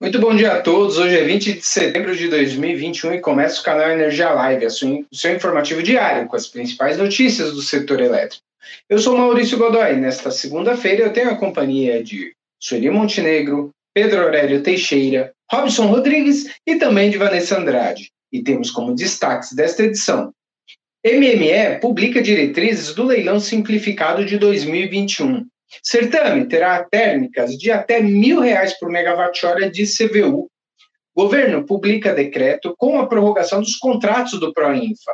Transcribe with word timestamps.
Muito 0.00 0.20
bom 0.20 0.32
dia 0.32 0.52
a 0.52 0.62
todos. 0.62 0.96
Hoje 0.96 1.18
é 1.18 1.24
20 1.24 1.54
de 1.54 1.66
setembro 1.66 2.14
de 2.14 2.28
2021 2.28 3.14
e 3.14 3.20
começa 3.20 3.60
o 3.60 3.64
canal 3.64 3.90
Energia 3.90 4.30
Live, 4.30 4.66
o 4.66 4.70
seu 4.70 5.34
informativo 5.34 5.82
diário 5.82 6.28
com 6.28 6.36
as 6.36 6.46
principais 6.46 6.96
notícias 6.96 7.52
do 7.52 7.60
setor 7.60 8.00
elétrico. 8.00 8.44
Eu 8.88 9.00
sou 9.00 9.18
Maurício 9.18 9.58
Godoy. 9.58 9.96
Nesta 9.96 10.30
segunda-feira 10.30 11.02
eu 11.02 11.12
tenho 11.12 11.30
a 11.30 11.34
companhia 11.34 12.00
de 12.00 12.32
Sueli 12.62 12.88
Montenegro, 12.90 13.70
Pedro 13.92 14.22
Aurélio 14.22 14.62
Teixeira, 14.62 15.32
Robson 15.50 15.86
Rodrigues 15.86 16.46
e 16.64 16.76
também 16.76 17.10
de 17.10 17.18
Vanessa 17.18 17.58
Andrade. 17.58 18.12
E 18.32 18.40
temos 18.40 18.70
como 18.70 18.94
destaques 18.94 19.52
desta 19.52 19.82
edição: 19.82 20.32
MME 21.04 21.80
publica 21.80 22.22
diretrizes 22.22 22.94
do 22.94 23.02
leilão 23.02 23.40
simplificado 23.40 24.24
de 24.24 24.38
2021. 24.38 25.44
Certame 25.82 26.46
terá 26.46 26.82
térmicas 26.84 27.56
de 27.56 27.70
até 27.70 28.00
mil 28.00 28.40
reais 28.40 28.78
por 28.78 28.90
megawatt-hora 28.90 29.70
de 29.70 29.84
CVU. 29.84 30.50
Governo 31.16 31.66
publica 31.66 32.14
decreto 32.14 32.74
com 32.76 32.98
a 32.98 33.06
prorrogação 33.06 33.60
dos 33.60 33.76
contratos 33.76 34.38
do 34.38 34.52
Proinfa. 34.52 35.12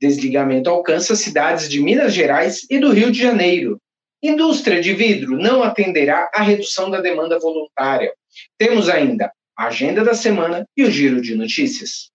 Desligamento 0.00 0.70
alcança 0.70 1.14
cidades 1.14 1.68
de 1.68 1.80
Minas 1.80 2.12
Gerais 2.12 2.66
e 2.70 2.78
do 2.78 2.90
Rio 2.90 3.12
de 3.12 3.20
Janeiro. 3.20 3.78
Indústria 4.22 4.80
de 4.80 4.94
vidro 4.94 5.36
não 5.36 5.62
atenderá 5.62 6.30
à 6.34 6.42
redução 6.42 6.90
da 6.90 7.00
demanda 7.00 7.38
voluntária. 7.38 8.12
Temos 8.58 8.88
ainda 8.88 9.30
a 9.56 9.66
agenda 9.66 10.02
da 10.02 10.14
semana 10.14 10.66
e 10.76 10.82
o 10.82 10.90
giro 10.90 11.20
de 11.20 11.34
notícias. 11.34 12.10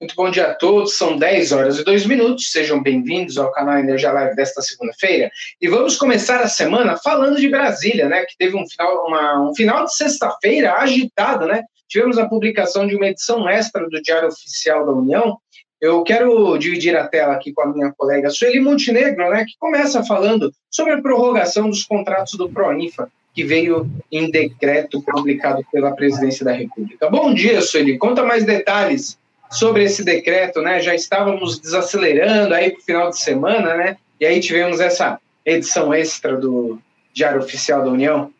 Muito 0.00 0.14
bom 0.14 0.30
dia 0.30 0.46
a 0.46 0.54
todos, 0.54 0.96
são 0.96 1.16
10 1.16 1.50
horas 1.50 1.76
e 1.80 1.84
2 1.84 2.06
minutos, 2.06 2.52
sejam 2.52 2.80
bem-vindos 2.80 3.36
ao 3.36 3.50
canal 3.50 3.78
Energia 3.78 4.12
Live 4.12 4.36
desta 4.36 4.62
segunda-feira. 4.62 5.28
E 5.60 5.66
vamos 5.66 5.96
começar 5.96 6.40
a 6.40 6.46
semana 6.46 6.96
falando 6.96 7.40
de 7.40 7.48
Brasília, 7.48 8.08
né, 8.08 8.24
que 8.24 8.36
teve 8.38 8.56
um 8.56 8.64
final, 8.68 9.08
uma, 9.08 9.50
um 9.50 9.54
final 9.56 9.84
de 9.86 9.96
sexta-feira 9.96 10.74
agitado, 10.74 11.46
né? 11.46 11.64
Tivemos 11.88 12.16
a 12.16 12.28
publicação 12.28 12.86
de 12.86 12.94
uma 12.94 13.08
edição 13.08 13.48
extra 13.48 13.90
do 13.90 14.00
Diário 14.00 14.28
Oficial 14.28 14.86
da 14.86 14.92
União. 14.92 15.36
Eu 15.80 16.04
quero 16.04 16.56
dividir 16.58 16.96
a 16.96 17.08
tela 17.08 17.34
aqui 17.34 17.52
com 17.52 17.62
a 17.62 17.66
minha 17.66 17.92
colega 17.98 18.30
Sueli 18.30 18.60
Montenegro, 18.60 19.28
né, 19.30 19.44
que 19.44 19.58
começa 19.58 20.04
falando 20.04 20.52
sobre 20.70 20.92
a 20.92 21.02
prorrogação 21.02 21.68
dos 21.68 21.82
contratos 21.82 22.34
do 22.34 22.48
Proinfa, 22.48 23.10
que 23.34 23.42
veio 23.42 23.90
em 24.12 24.30
decreto 24.30 25.02
publicado 25.02 25.60
pela 25.72 25.90
Presidência 25.90 26.44
da 26.44 26.52
República. 26.52 27.10
Bom 27.10 27.34
dia, 27.34 27.60
Sueli, 27.60 27.98
conta 27.98 28.22
mais 28.22 28.44
detalhes 28.44 29.18
sobre 29.50 29.84
esse 29.84 30.04
decreto, 30.04 30.60
né? 30.60 30.80
Já 30.80 30.94
estávamos 30.94 31.58
desacelerando 31.58 32.54
aí 32.54 32.70
para 32.70 32.80
o 32.80 32.84
final 32.84 33.10
de 33.10 33.18
semana, 33.18 33.74
né? 33.76 33.96
E 34.20 34.26
aí 34.26 34.40
tivemos 34.40 34.80
essa 34.80 35.18
edição 35.44 35.94
extra 35.94 36.36
do 36.36 36.78
Diário 37.12 37.40
Oficial 37.40 37.82
da 37.82 37.90
União. 37.90 38.30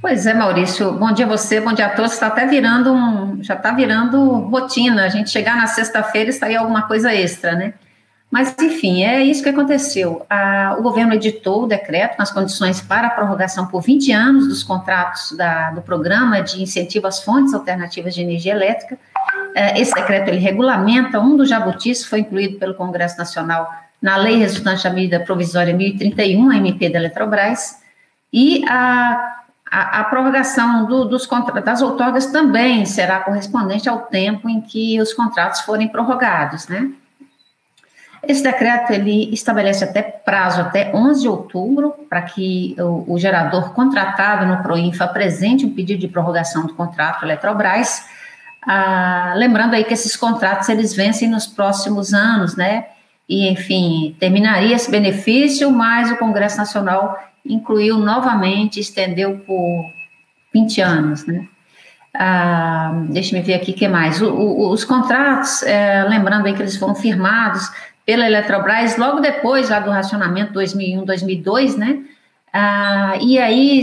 Pois 0.00 0.26
é, 0.26 0.32
Maurício. 0.32 0.92
Bom 0.92 1.12
dia 1.12 1.26
a 1.26 1.28
você, 1.28 1.60
bom 1.60 1.72
dia 1.72 1.86
a 1.86 1.90
todos. 1.90 2.12
Está 2.12 2.28
até 2.28 2.46
virando 2.46 2.92
um, 2.92 3.42
já 3.42 3.54
está 3.54 3.72
virando 3.72 4.32
rotina. 4.48 5.04
A 5.04 5.08
gente 5.08 5.30
chegar 5.30 5.56
na 5.56 5.66
sexta-feira 5.66 6.30
e 6.30 6.32
sair 6.32 6.56
alguma 6.56 6.82
coisa 6.86 7.14
extra, 7.14 7.54
né? 7.54 7.74
Mas, 8.30 8.54
enfim, 8.60 9.04
é 9.04 9.22
isso 9.22 9.42
que 9.42 9.48
aconteceu. 9.48 10.24
A, 10.28 10.76
o 10.78 10.82
governo 10.82 11.14
editou 11.14 11.62
o 11.62 11.66
decreto 11.66 12.18
nas 12.18 12.30
condições 12.30 12.80
para 12.80 13.06
a 13.06 13.10
prorrogação 13.10 13.66
por 13.66 13.80
20 13.80 14.12
anos 14.12 14.48
dos 14.48 14.62
contratos 14.62 15.32
da, 15.32 15.70
do 15.70 15.80
programa 15.80 16.42
de 16.42 16.62
incentivo 16.62 17.06
às 17.06 17.22
fontes 17.22 17.54
alternativas 17.54 18.14
de 18.14 18.20
energia 18.20 18.52
elétrica, 18.52 18.98
é, 19.54 19.80
esse 19.80 19.94
decreto 19.94 20.28
ele 20.28 20.38
regulamenta 20.38 21.18
um 21.18 21.36
dos 21.36 21.48
jabutis 21.48 22.04
foi 22.04 22.20
incluído 22.20 22.58
pelo 22.58 22.74
Congresso 22.74 23.18
Nacional 23.18 23.68
na 24.00 24.16
lei 24.16 24.36
resultante 24.36 24.84
da 24.84 24.90
medida 24.90 25.20
provisória 25.20 25.74
1031, 25.74 26.50
a 26.50 26.56
MP 26.56 26.88
da 26.88 26.98
Eletrobras, 26.98 27.80
e 28.32 28.62
a, 28.68 29.42
a, 29.68 30.00
a 30.00 30.04
prorrogação 30.04 30.86
do, 30.86 31.04
dos 31.06 31.28
das 31.64 31.82
outorgas 31.82 32.26
também 32.26 32.84
será 32.84 33.20
correspondente 33.20 33.88
ao 33.88 34.02
tempo 34.02 34.48
em 34.48 34.60
que 34.60 35.00
os 35.00 35.12
contratos 35.12 35.62
forem 35.62 35.88
prorrogados, 35.88 36.68
né? 36.68 36.90
Esse 38.26 38.42
decreto 38.42 38.92
ele 38.92 39.32
estabelece 39.32 39.84
até 39.84 40.02
prazo 40.02 40.60
até 40.60 40.90
11 40.94 41.22
de 41.22 41.28
outubro 41.28 41.94
para 42.08 42.22
que 42.22 42.74
o, 42.78 43.14
o 43.14 43.18
gerador 43.18 43.72
contratado 43.72 44.46
no 44.46 44.62
Proinfa 44.62 45.04
apresente 45.04 45.64
um 45.64 45.74
pedido 45.74 46.00
de 46.00 46.08
prorrogação 46.08 46.66
do 46.66 46.74
contrato 46.74 47.24
Eletrobras 47.24 48.02
ah, 48.70 49.32
lembrando 49.36 49.74
aí 49.74 49.84
que 49.84 49.94
esses 49.94 50.16
contratos 50.16 50.68
eles 50.68 50.94
vencem 50.94 51.28
nos 51.28 51.46
próximos 51.46 52.12
anos, 52.12 52.54
né? 52.54 52.86
E, 53.26 53.48
enfim, 53.50 54.14
terminaria 54.20 54.74
esse 54.74 54.90
benefício, 54.90 55.70
mas 55.70 56.10
o 56.10 56.16
Congresso 56.16 56.58
Nacional 56.58 57.18
incluiu 57.44 57.98
novamente, 57.98 58.80
estendeu 58.80 59.38
por 59.38 59.84
20 60.52 60.80
anos, 60.82 61.26
né? 61.26 61.46
Ah, 62.14 63.04
Deixa-me 63.10 63.42
ver 63.42 63.54
aqui 63.54 63.70
o 63.70 63.74
que 63.74 63.86
mais. 63.88 64.20
O, 64.20 64.30
o, 64.34 64.70
os 64.70 64.84
contratos, 64.84 65.62
é, 65.62 66.04
lembrando 66.04 66.46
aí 66.46 66.54
que 66.54 66.60
eles 66.60 66.76
foram 66.76 66.94
firmados 66.94 67.70
pela 68.08 68.24
Eletrobras 68.24 68.96
logo 68.96 69.20
depois 69.20 69.68
lá 69.68 69.80
do 69.80 69.90
racionamento 69.90 70.54
2001-2002, 70.54 71.76
né? 71.76 72.04
Ah, 72.50 73.18
e 73.20 73.38
aí 73.38 73.82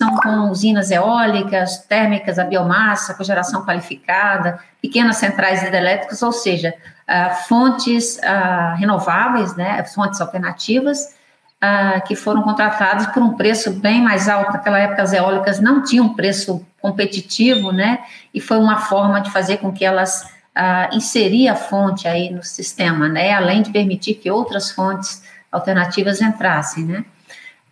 são 0.00 0.14
com 0.14 0.48
usinas 0.48 0.92
eólicas, 0.92 1.78
térmicas, 1.78 2.38
a 2.38 2.44
biomassa, 2.44 3.16
geração 3.24 3.64
qualificada, 3.64 4.60
pequenas 4.80 5.16
centrais 5.16 5.60
hidrelétricas, 5.64 6.22
ou 6.22 6.30
seja, 6.30 6.72
uh, 6.72 7.34
fontes 7.48 8.16
uh, 8.18 8.76
renováveis, 8.76 9.56
né, 9.56 9.82
fontes 9.92 10.20
alternativas, 10.20 11.16
uh, 11.56 12.00
que 12.06 12.14
foram 12.14 12.42
contratadas 12.42 13.08
por 13.08 13.24
um 13.24 13.34
preço 13.34 13.72
bem 13.72 14.00
mais 14.00 14.28
alto. 14.28 14.52
Naquela 14.52 14.78
época, 14.78 15.02
as 15.02 15.12
eólicas 15.12 15.58
não 15.58 15.82
tinham 15.82 16.14
preço 16.14 16.64
competitivo, 16.80 17.72
né, 17.72 18.04
e 18.32 18.40
foi 18.40 18.58
uma 18.58 18.78
forma 18.78 19.20
de 19.20 19.32
fazer 19.32 19.56
com 19.56 19.72
que 19.72 19.84
elas 19.84 20.32
uh, 20.56 20.94
inserir 20.96 21.48
a 21.48 21.54
fonte 21.54 22.06
aí 22.06 22.30
no 22.30 22.42
sistema, 22.42 23.08
né, 23.08 23.32
além 23.32 23.62
de 23.62 23.70
permitir 23.70 24.14
que 24.14 24.30
outras 24.30 24.70
fontes 24.70 25.22
alternativas 25.50 26.20
entrassem, 26.20 26.84
né. 26.84 27.04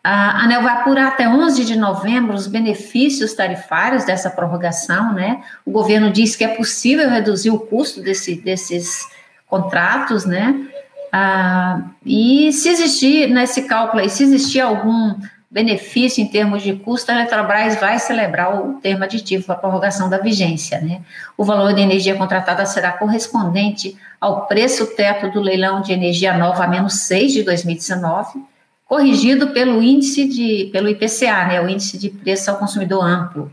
A 0.04 0.42
ANEL 0.42 0.62
vai 0.62 0.72
apurar 0.72 1.08
até 1.08 1.28
11 1.28 1.64
de 1.64 1.76
novembro 1.76 2.34
os 2.34 2.48
benefícios 2.48 3.34
tarifários 3.34 4.04
dessa 4.04 4.28
prorrogação, 4.28 5.12
né? 5.12 5.44
O 5.64 5.70
governo 5.70 6.10
diz 6.10 6.34
que 6.34 6.42
é 6.42 6.48
possível 6.48 7.08
reduzir 7.08 7.50
o 7.50 7.60
custo 7.60 8.00
desse, 8.02 8.34
desses 8.34 9.06
contratos, 9.46 10.24
né? 10.24 10.66
Ah, 11.12 11.82
e 12.04 12.52
se 12.52 12.68
existir 12.68 13.28
nesse 13.28 13.62
cálculo 13.62 14.02
aí, 14.02 14.10
se 14.10 14.24
existir 14.24 14.60
algum 14.60 15.14
benefício 15.52 16.22
em 16.22 16.26
termos 16.26 16.62
de 16.62 16.72
custo, 16.72 17.12
a 17.12 17.14
Eletrobras 17.14 17.78
vai 17.78 17.98
celebrar 17.98 18.58
o 18.58 18.80
termo 18.80 19.04
aditivo 19.04 19.44
para 19.44 19.56
prorrogação 19.56 20.08
da 20.08 20.16
vigência, 20.16 20.80
né? 20.80 21.02
O 21.36 21.44
valor 21.44 21.74
de 21.74 21.82
energia 21.82 22.14
contratada 22.14 22.64
será 22.64 22.92
correspondente 22.92 23.96
ao 24.18 24.46
preço 24.46 24.96
teto 24.96 25.30
do 25.30 25.40
leilão 25.40 25.82
de 25.82 25.92
energia 25.92 26.36
nova 26.36 26.64
a 26.64 26.68
menos 26.68 27.00
6 27.00 27.32
de 27.32 27.42
2019 27.42 28.52
corrigido 28.92 29.54
pelo 29.54 29.82
índice 29.82 30.28
de, 30.28 30.68
pelo 30.70 30.86
IPCA, 30.86 31.46
né, 31.46 31.58
o 31.62 31.68
índice 31.68 31.96
de 31.96 32.10
preço 32.10 32.50
ao 32.50 32.58
consumidor 32.58 33.02
amplo, 33.02 33.50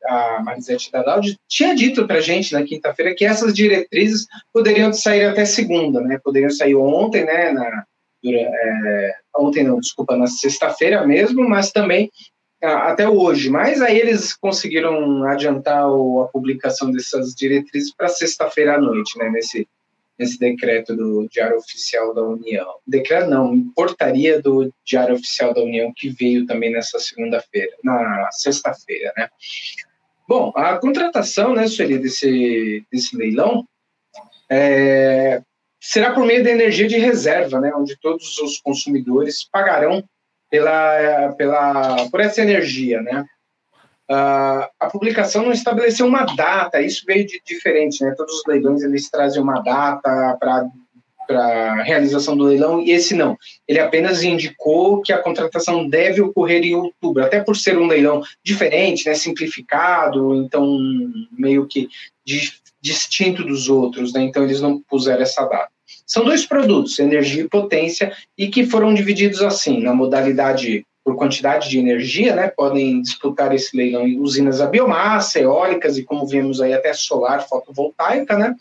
a 0.06 0.42
Marisete 0.42 0.90
da 0.90 1.02
Daudi, 1.02 1.36
tinha 1.46 1.74
dito 1.74 2.06
para 2.06 2.16
a 2.16 2.20
gente 2.20 2.52
na 2.54 2.62
quinta-feira 2.62 3.14
que 3.14 3.24
essas 3.24 3.52
diretrizes 3.52 4.26
poderiam 4.52 4.92
sair 4.94 5.26
até 5.26 5.44
segunda, 5.44 6.00
né? 6.00 6.18
Poderiam 6.24 6.50
sair 6.50 6.74
ontem, 6.74 7.24
né? 7.24 7.52
Na, 7.52 7.84
é, 8.26 9.14
ontem 9.36 9.62
não, 9.62 9.78
desculpa, 9.78 10.16
na 10.16 10.26
sexta-feira 10.26 11.06
mesmo, 11.06 11.46
mas 11.46 11.70
também 11.70 12.10
até 12.62 13.06
hoje, 13.06 13.50
mas 13.50 13.82
aí 13.82 13.98
eles 13.98 14.34
conseguiram 14.34 15.24
adiantar 15.24 15.86
o, 15.90 16.22
a 16.22 16.28
publicação 16.28 16.90
dessas 16.90 17.34
diretrizes 17.34 17.94
para 17.94 18.08
sexta-feira 18.08 18.76
à 18.76 18.80
noite, 18.80 19.18
né, 19.18 19.28
nesse, 19.28 19.68
nesse 20.18 20.38
decreto 20.38 20.94
do 20.94 21.26
Diário 21.28 21.58
Oficial 21.58 22.14
da 22.14 22.22
União. 22.22 22.76
Decreto 22.86 23.28
não, 23.28 23.68
portaria 23.74 24.40
do 24.40 24.72
Diário 24.84 25.14
Oficial 25.14 25.52
da 25.52 25.62
União 25.62 25.92
que 25.94 26.08
veio 26.08 26.46
também 26.46 26.70
nessa 26.72 26.98
segunda-feira, 26.98 27.72
na 27.82 28.28
sexta-feira, 28.32 29.12
né. 29.16 29.28
Bom, 30.26 30.52
a 30.56 30.78
contratação, 30.78 31.54
né, 31.54 31.66
Sueli, 31.66 31.98
desse, 31.98 32.86
desse 32.90 33.14
leilão 33.14 33.66
é, 34.50 35.42
será 35.78 36.12
por 36.12 36.24
meio 36.24 36.42
da 36.42 36.50
energia 36.50 36.88
de 36.88 36.96
reserva, 36.96 37.60
né, 37.60 37.72
onde 37.74 37.98
todos 38.00 38.38
os 38.38 38.58
consumidores 38.58 39.44
pagarão 39.44 40.02
pela, 40.50 41.32
pela, 41.32 42.08
por 42.10 42.20
essa 42.20 42.40
energia, 42.40 43.02
né? 43.02 43.24
Uh, 44.10 44.68
a 44.78 44.90
publicação 44.90 45.44
não 45.44 45.52
estabeleceu 45.52 46.06
uma 46.06 46.24
data, 46.24 46.82
isso 46.82 47.04
veio 47.06 47.26
de 47.26 47.40
diferente, 47.44 48.04
né? 48.04 48.14
Todos 48.16 48.34
os 48.34 48.42
leilões 48.46 48.82
eles 48.82 49.10
trazem 49.10 49.42
uma 49.42 49.60
data 49.60 50.36
para 50.38 50.68
para 51.26 51.82
realização 51.82 52.36
do 52.36 52.44
leilão 52.44 52.82
e 52.82 52.90
esse 52.90 53.14
não. 53.14 53.36
Ele 53.66 53.78
apenas 53.78 54.22
indicou 54.22 55.00
que 55.00 55.12
a 55.12 55.22
contratação 55.22 55.88
deve 55.88 56.20
ocorrer 56.20 56.62
em 56.62 56.74
outubro, 56.74 57.24
até 57.24 57.40
por 57.40 57.56
ser 57.56 57.78
um 57.78 57.86
leilão 57.86 58.22
diferente, 58.42 59.06
né, 59.06 59.14
simplificado, 59.14 60.34
então 60.36 60.78
meio 61.32 61.66
que 61.66 61.88
di 62.24 62.52
distinto 62.80 63.42
dos 63.42 63.70
outros, 63.70 64.12
né? 64.12 64.22
Então 64.22 64.44
eles 64.44 64.60
não 64.60 64.78
puseram 64.82 65.22
essa 65.22 65.46
data. 65.46 65.70
São 66.06 66.22
dois 66.22 66.44
produtos, 66.44 66.98
energia 66.98 67.44
e 67.44 67.48
potência, 67.48 68.12
e 68.36 68.48
que 68.48 68.66
foram 68.66 68.92
divididos 68.92 69.40
assim, 69.40 69.80
na 69.80 69.94
modalidade 69.94 70.84
por 71.04 71.16
quantidade 71.16 71.68
de 71.68 71.78
energia, 71.78 72.34
né, 72.34 72.48
podem 72.48 73.02
disputar 73.02 73.54
esse 73.54 73.76
leilão 73.76 74.06
usinas 74.20 74.60
a 74.60 74.66
biomassa, 74.66 75.38
eólicas 75.38 75.98
e, 75.98 76.02
como 76.02 76.26
vimos 76.26 76.62
aí, 76.62 76.72
até 76.72 76.94
solar, 76.94 77.46
fotovoltaica, 77.46 78.38
né? 78.38 78.56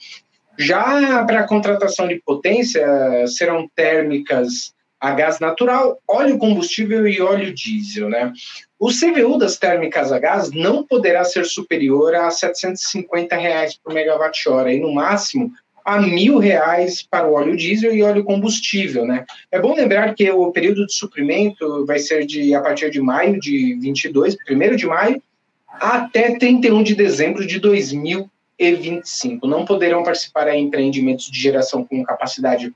Já 0.60 1.24
para 1.24 1.40
a 1.40 1.48
contratação 1.48 2.08
de 2.08 2.22
potência, 2.24 2.86
serão 3.28 3.68
térmicas 3.74 4.74
a 5.00 5.12
gás 5.12 5.40
natural, 5.40 6.00
óleo 6.08 6.38
combustível 6.38 7.08
e 7.08 7.22
óleo 7.22 7.54
diesel, 7.54 8.10
né? 8.10 8.32
O 8.80 8.90
CVU 8.90 9.38
das 9.38 9.58
térmicas 9.58 10.12
a 10.12 10.20
gás 10.20 10.52
não 10.52 10.86
poderá 10.86 11.24
ser 11.24 11.46
superior 11.46 12.14
a 12.16 12.30
750 12.30 13.36
reais 13.36 13.78
por 13.82 13.94
megawatt-hora 13.94 14.72
e, 14.72 14.80
no 14.80 14.94
máximo, 14.94 15.52
a 15.84 16.00
mil 16.00 16.38
reais 16.38 17.02
para 17.02 17.28
o 17.28 17.34
óleo 17.34 17.58
diesel 17.58 17.94
e 17.94 18.04
óleo 18.04 18.24
combustível, 18.24 19.06
né? 19.06 19.26
É 19.52 19.60
bom 19.60 19.76
lembrar 19.76 20.14
que 20.16 20.30
o 20.32 20.52
período 20.52 20.86
de 20.86 20.94
suprimento 20.94 21.86
vai 21.86 22.00
ser 22.00 22.26
de 22.26 22.54
a 22.56 22.62
partir 22.62 22.90
de 22.90 23.02
maio 23.02 23.40
de 23.40 23.76
22, 23.80 24.36
primeiro 24.46 24.76
de 24.76 24.86
maio, 24.86 25.22
até 25.68 26.38
31 26.38 26.84
de 26.84 26.96
dezembro 26.96 27.46
de 27.46 27.60
2025. 27.60 29.46
Não 29.46 29.66
poderão 29.66 30.04
participar 30.04 30.48
em 30.50 30.66
empreendimentos 30.66 31.30
de 31.30 31.40
geração 31.40 31.84
com 31.84 32.04
capacidade 32.04 32.74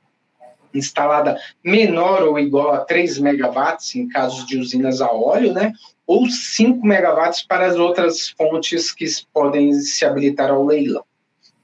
instalada 0.73 1.39
menor 1.63 2.23
ou 2.23 2.37
igual 2.37 2.73
a 2.73 2.79
3 2.79 3.19
megawatts 3.19 3.95
em 3.95 4.07
casos 4.07 4.45
de 4.45 4.57
usinas 4.57 5.01
a 5.01 5.11
óleo, 5.11 5.53
né? 5.53 5.71
Ou 6.05 6.29
5 6.29 6.85
megawatts 6.85 7.41
para 7.41 7.65
as 7.67 7.77
outras 7.77 8.29
fontes 8.29 8.91
que 8.91 9.05
podem 9.33 9.73
se 9.73 10.05
habilitar 10.05 10.51
ao 10.51 10.65
leilão. 10.65 11.03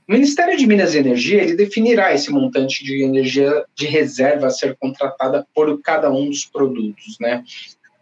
O 0.07 0.11
Ministério 0.11 0.57
de 0.57 0.67
Minas 0.67 0.93
e 0.93 0.97
Energia 0.97 1.41
ele 1.41 1.55
definirá 1.55 2.13
esse 2.13 2.29
montante 2.29 2.83
de 2.83 3.03
energia 3.03 3.63
de 3.73 3.85
reserva 3.87 4.47
a 4.47 4.51
ser 4.51 4.75
contratada 4.77 5.47
por 5.55 5.81
cada 5.81 6.11
um 6.11 6.29
dos 6.29 6.45
produtos, 6.45 7.17
né? 7.21 7.41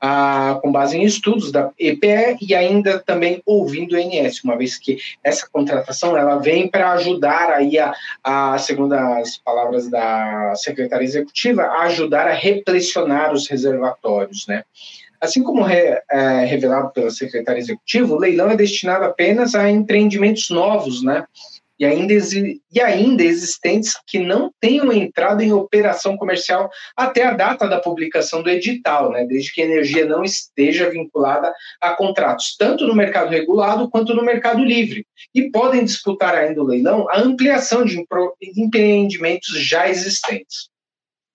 Ah, 0.04 0.58
com 0.64 0.72
base 0.72 0.98
em 0.98 1.04
estudos 1.04 1.52
da 1.52 1.70
EPE 1.78 2.38
e 2.42 2.56
ainda 2.56 2.98
também 2.98 3.40
ouvindo 3.46 3.94
o 3.94 4.00
INS, 4.00 4.44
uma 4.44 4.58
vez 4.58 4.80
que 4.80 4.98
essa 5.24 5.48
contratação 5.48 6.18
ela 6.18 6.38
vem 6.38 6.68
para 6.68 6.94
ajudar 6.94 7.52
aí 7.52 7.78
a, 7.78 7.94
a, 8.24 8.58
segundo 8.58 8.94
as 8.94 9.38
palavras 9.38 9.88
da 9.88 10.56
secretária 10.56 11.06
executiva, 11.06 11.62
a 11.62 11.84
ajudar 11.84 12.28
a 12.28 12.34
repressionar 12.34 13.32
os 13.32 13.48
reservatórios, 13.48 14.48
né? 14.48 14.64
Assim 15.22 15.44
como 15.44 15.62
re, 15.62 16.02
é, 16.12 16.46
revelado 16.46 16.90
pela 16.90 17.12
secretária 17.12 17.60
executiva, 17.60 18.12
o 18.12 18.18
leilão 18.18 18.50
é 18.50 18.58
destinado 18.58 19.06
apenas 19.06 19.54
a 19.54 19.70
empreendimentos 19.70 20.50
novos, 20.50 21.04
né? 21.04 21.26
E 21.82 21.86
ainda, 21.86 22.14
e 22.72 22.80
ainda 22.80 23.24
existentes 23.24 23.94
que 24.06 24.20
não 24.20 24.54
tenham 24.60 24.94
entrado 24.94 25.42
em 25.42 25.52
operação 25.52 26.16
comercial 26.16 26.70
até 26.96 27.24
a 27.24 27.34
data 27.34 27.68
da 27.68 27.80
publicação 27.80 28.44
do 28.44 28.52
edital, 28.52 29.12
né, 29.12 29.26
desde 29.26 29.52
que 29.52 29.64
a 29.64 29.66
energia 29.66 30.06
não 30.06 30.24
esteja 30.24 30.92
vinculada 30.92 31.52
a 31.82 31.96
contratos, 31.96 32.56
tanto 32.56 32.86
no 32.86 32.94
mercado 32.94 33.32
regulado 33.32 33.90
quanto 33.90 34.14
no 34.14 34.24
mercado 34.24 34.64
livre, 34.64 35.08
e 35.34 35.50
podem 35.50 35.84
disputar 35.84 36.36
ainda 36.36 36.62
o 36.62 36.68
leilão 36.68 37.10
a 37.10 37.20
ampliação 37.20 37.84
de 37.84 38.06
empreendimentos 38.56 39.60
já 39.60 39.90
existentes. 39.90 40.70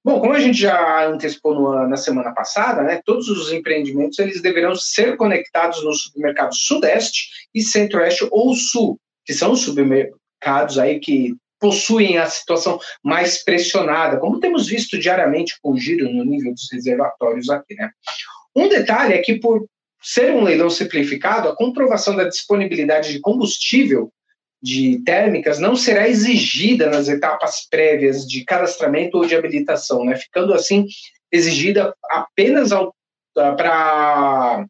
Bom, 0.05 0.21
como 0.21 0.33
a 0.33 0.39
gente 0.39 0.61
já 0.61 1.09
antecipou 1.09 1.57
no, 1.57 1.89
na 1.89 1.97
semana 1.97 2.33
passada, 2.33 2.85
né, 2.85 3.01
todos 3.05 3.29
os 3.29 3.51
empreendimentos 3.51 4.21
eles 4.21 4.41
deverão 4.41 4.77
ser 4.77 5.17
conectados 5.17 5.83
no 5.83 5.93
submercado 5.93 6.55
Sudeste 6.55 7.31
e 7.53 7.61
Centro-Oeste 7.61 8.29
ou 8.31 8.55
Sul, 8.55 8.97
que 9.25 9.35
são 9.35 9.51
os 9.51 9.63
mercados 10.43 10.79
aí 10.79 11.01
que 11.01 11.35
possuem 11.59 12.19
a 12.19 12.27
situação 12.27 12.79
mais 13.03 13.43
pressionada, 13.43 14.19
como 14.19 14.41
temos 14.41 14.69
visto 14.69 14.99
diariamente 14.99 15.57
com 15.63 15.73
o 15.73 15.79
giro 15.79 16.13
no 16.13 16.25
nível 16.25 16.53
dos 16.53 16.69
reservatórios 16.71 17.49
aqui, 17.49 17.75
né? 17.75 17.91
Um 18.55 18.69
detalhe 18.69 19.15
é 19.15 19.19
que 19.19 19.39
por 19.39 19.67
ser 20.03 20.33
um 20.33 20.43
leilão 20.43 20.71
simplificado, 20.71 21.49
a 21.49 21.57
comprovação 21.57 22.15
da 22.15 22.29
disponibilidade 22.29 23.13
de 23.13 23.21
combustível 23.21 24.13
de 24.63 25.03
térmicas 25.05 25.59
não 25.59 25.77
será 25.77 26.09
exigida 26.09 26.89
nas 26.89 27.09
etapas 27.09 27.67
prévias 27.69 28.27
de 28.27 28.45
cadastramento 28.45 29.19
ou 29.19 29.27
de 29.27 29.35
habilitação, 29.35 30.05
né? 30.05 30.17
Ficando 30.17 30.55
assim 30.55 30.87
exigida 31.33 31.95
apenas 32.11 32.71
para 33.35 34.65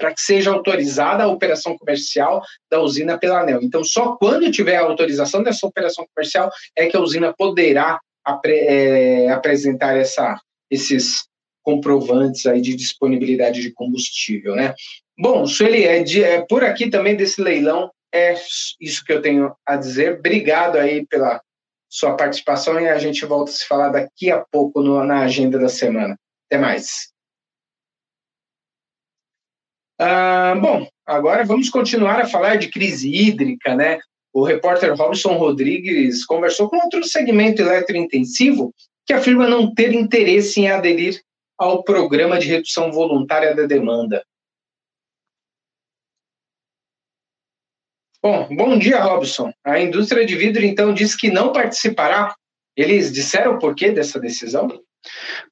para 0.00 0.14
que 0.14 0.22
seja 0.22 0.50
autorizada 0.50 1.24
a 1.24 1.28
operação 1.28 1.76
comercial 1.76 2.42
da 2.70 2.80
usina 2.80 3.18
pela 3.18 3.42
ANEL. 3.42 3.60
Então, 3.62 3.84
só 3.84 4.16
quando 4.16 4.50
tiver 4.50 4.76
a 4.76 4.80
autorização 4.82 5.42
dessa 5.42 5.66
operação 5.66 6.06
comercial 6.14 6.50
é 6.74 6.86
que 6.86 6.96
a 6.96 7.00
usina 7.00 7.34
poderá 7.36 8.00
apre, 8.24 8.58
é, 8.58 9.28
apresentar 9.28 9.94
essa, 9.94 10.40
esses 10.70 11.26
comprovantes 11.62 12.46
aí 12.46 12.62
de 12.62 12.74
disponibilidade 12.74 13.60
de 13.60 13.72
combustível, 13.72 14.56
né? 14.56 14.74
Bom, 15.18 15.46
Sueli, 15.46 15.84
é, 15.84 16.02
de, 16.02 16.24
é 16.24 16.40
por 16.40 16.64
aqui 16.64 16.88
também 16.88 17.14
desse 17.14 17.42
leilão, 17.42 17.90
é 18.12 18.34
isso 18.80 19.04
que 19.04 19.12
eu 19.12 19.20
tenho 19.20 19.54
a 19.66 19.76
dizer. 19.76 20.18
Obrigado 20.18 20.76
aí 20.76 21.06
pela 21.06 21.42
sua 21.90 22.16
participação 22.16 22.80
e 22.80 22.88
a 22.88 22.98
gente 22.98 23.26
volta 23.26 23.50
a 23.50 23.54
se 23.54 23.66
falar 23.66 23.90
daqui 23.90 24.30
a 24.30 24.42
pouco 24.50 24.80
no, 24.80 25.04
na 25.04 25.20
agenda 25.20 25.58
da 25.58 25.68
semana. 25.68 26.16
Até 26.46 26.58
mais. 26.58 27.10
Ah, 30.02 30.54
bom, 30.54 30.88
agora 31.04 31.44
vamos 31.44 31.68
continuar 31.68 32.22
a 32.22 32.26
falar 32.26 32.56
de 32.56 32.70
crise 32.70 33.14
hídrica, 33.14 33.74
né? 33.74 33.98
O 34.32 34.42
repórter 34.42 34.94
Robson 34.94 35.34
Rodrigues 35.34 36.24
conversou 36.24 36.70
com 36.70 36.78
outro 36.78 37.04
segmento 37.04 37.60
eletrointensivo 37.60 38.74
que 39.04 39.12
afirma 39.12 39.46
não 39.46 39.74
ter 39.74 39.92
interesse 39.92 40.58
em 40.58 40.70
aderir 40.70 41.20
ao 41.58 41.82
programa 41.82 42.38
de 42.38 42.46
redução 42.48 42.90
voluntária 42.90 43.54
da 43.54 43.66
demanda. 43.66 44.24
Bom, 48.22 48.48
bom 48.56 48.78
dia, 48.78 49.02
Robson. 49.02 49.52
A 49.62 49.78
indústria 49.80 50.24
de 50.24 50.34
vidro, 50.34 50.64
então, 50.64 50.94
diz 50.94 51.14
que 51.14 51.30
não 51.30 51.52
participará. 51.52 52.34
Eles 52.74 53.12
disseram 53.12 53.56
o 53.56 53.58
porquê 53.58 53.92
dessa 53.92 54.18
decisão? 54.18 54.82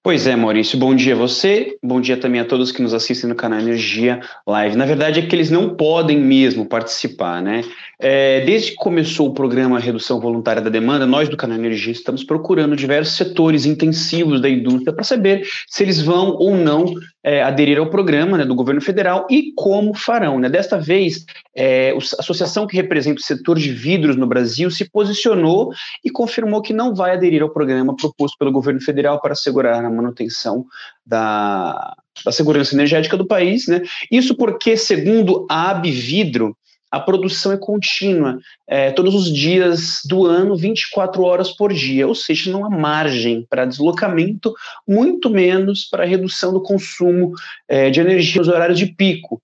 Pois 0.02 0.26
é, 0.26 0.36
Maurício, 0.36 0.78
bom 0.78 0.94
dia 0.94 1.14
a 1.14 1.16
você, 1.16 1.76
bom 1.82 2.00
dia 2.00 2.16
também 2.16 2.40
a 2.40 2.44
todos 2.44 2.70
que 2.70 2.82
nos 2.82 2.92
assistem 2.92 3.28
no 3.28 3.34
canal 3.34 3.58
Energia 3.58 4.20
Live. 4.46 4.76
Na 4.76 4.84
verdade 4.84 5.20
é 5.20 5.26
que 5.26 5.34
eles 5.34 5.50
não 5.50 5.74
podem 5.74 6.18
mesmo 6.18 6.66
participar, 6.66 7.42
né? 7.42 7.62
É, 7.98 8.42
desde 8.44 8.72
que 8.72 8.76
começou 8.76 9.28
o 9.28 9.34
programa 9.34 9.78
Redução 9.78 10.20
Voluntária 10.20 10.62
da 10.62 10.70
Demanda, 10.70 11.06
nós 11.06 11.28
do 11.28 11.36
canal 11.36 11.56
Energia 11.56 11.92
estamos 11.92 12.22
procurando 12.22 12.76
diversos 12.76 13.16
setores 13.16 13.64
intensivos 13.64 14.40
da 14.40 14.48
indústria 14.48 14.92
para 14.92 15.04
saber 15.04 15.46
se 15.66 15.82
eles 15.82 16.00
vão 16.00 16.36
ou 16.38 16.54
não 16.54 16.94
é, 17.22 17.42
aderir 17.42 17.78
ao 17.78 17.90
programa 17.90 18.38
né, 18.38 18.44
do 18.44 18.54
governo 18.54 18.80
federal 18.80 19.26
e 19.28 19.52
como 19.56 19.94
farão. 19.94 20.38
Né? 20.38 20.48
Desta 20.48 20.78
vez, 20.78 21.24
é, 21.54 21.90
a 21.90 22.20
associação 22.20 22.66
que 22.66 22.76
representa 22.76 23.20
o 23.20 23.24
setor 23.24 23.58
de 23.58 23.70
vidros 23.72 24.16
no 24.16 24.26
Brasil 24.26 24.70
se 24.70 24.88
posicionou 24.88 25.72
e 26.04 26.10
confirmou 26.10 26.62
que 26.62 26.72
não 26.72 26.94
vai 26.94 27.12
aderir 27.12 27.42
ao 27.42 27.50
programa 27.50 27.96
proposto 27.96 28.36
pelo 28.38 28.52
governo 28.52 28.80
federal 28.80 29.20
para 29.20 29.32
assegurar 29.32 29.84
a 29.84 29.90
manutenção 29.90 30.64
da, 31.04 31.94
da 32.24 32.32
segurança 32.32 32.74
energética 32.74 33.16
do 33.16 33.26
país. 33.26 33.66
Né? 33.66 33.82
Isso 34.10 34.36
porque, 34.36 34.76
segundo 34.76 35.46
a 35.50 35.70
Abvidro, 35.70 36.56
a 36.90 36.98
produção 36.98 37.52
é 37.52 37.56
contínua, 37.56 38.38
é, 38.66 38.90
todos 38.90 39.14
os 39.14 39.32
dias 39.32 40.00
do 40.04 40.24
ano, 40.24 40.56
24 40.56 41.22
horas 41.22 41.50
por 41.50 41.72
dia, 41.72 42.06
ou 42.06 42.14
seja, 42.14 42.50
não 42.50 42.64
há 42.64 42.70
margem 42.70 43.46
para 43.48 43.66
deslocamento, 43.66 44.54
muito 44.86 45.28
menos 45.28 45.84
para 45.84 46.04
redução 46.04 46.52
do 46.52 46.62
consumo 46.62 47.32
é, 47.68 47.90
de 47.90 48.00
energia 48.00 48.40
nos 48.40 48.48
horários 48.48 48.78
de 48.78 48.86
pico. 48.86 49.42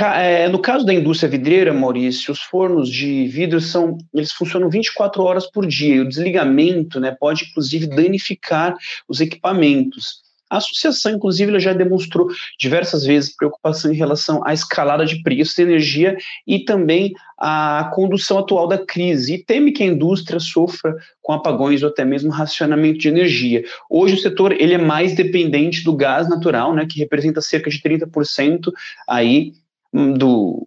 É, 0.00 0.48
no 0.48 0.60
caso 0.60 0.86
da 0.86 0.94
indústria 0.94 1.28
vidreira, 1.28 1.72
Maurício, 1.72 2.30
os 2.30 2.40
fornos 2.40 2.88
de 2.88 3.26
vidro 3.26 3.60
são, 3.60 3.98
eles 4.14 4.30
funcionam 4.30 4.70
24 4.70 5.22
horas 5.24 5.50
por 5.50 5.66
dia 5.66 5.96
e 5.96 6.00
o 6.00 6.08
desligamento 6.08 7.00
né, 7.00 7.16
pode, 7.18 7.46
inclusive, 7.46 7.88
danificar 7.88 8.76
os 9.08 9.20
equipamentos. 9.20 10.22
A 10.50 10.56
associação, 10.58 11.12
inclusive, 11.12 11.58
já 11.58 11.72
demonstrou 11.72 12.28
diversas 12.58 13.04
vezes 13.04 13.34
preocupação 13.34 13.92
em 13.92 13.96
relação 13.96 14.40
à 14.46 14.52
escalada 14.52 15.04
de 15.04 15.22
preços 15.22 15.54
de 15.54 15.62
energia 15.62 16.16
e 16.46 16.64
também 16.64 17.12
à 17.38 17.90
condução 17.94 18.38
atual 18.38 18.66
da 18.66 18.78
crise, 18.78 19.34
e 19.34 19.44
teme 19.44 19.72
que 19.72 19.82
a 19.82 19.86
indústria 19.86 20.40
sofra 20.40 20.96
com 21.22 21.32
apagões 21.32 21.82
ou 21.82 21.88
até 21.88 22.04
mesmo 22.04 22.30
racionamento 22.30 22.98
de 22.98 23.08
energia. 23.08 23.62
Hoje 23.88 24.14
o 24.14 24.18
setor 24.18 24.52
ele 24.52 24.74
é 24.74 24.78
mais 24.78 25.14
dependente 25.14 25.84
do 25.84 25.94
gás 25.94 26.28
natural, 26.28 26.74
né, 26.74 26.86
que 26.86 26.98
representa 26.98 27.40
cerca 27.40 27.70
de 27.70 27.80
30% 27.80 28.72
aí 29.06 29.52
hum, 29.92 30.14
do, 30.14 30.66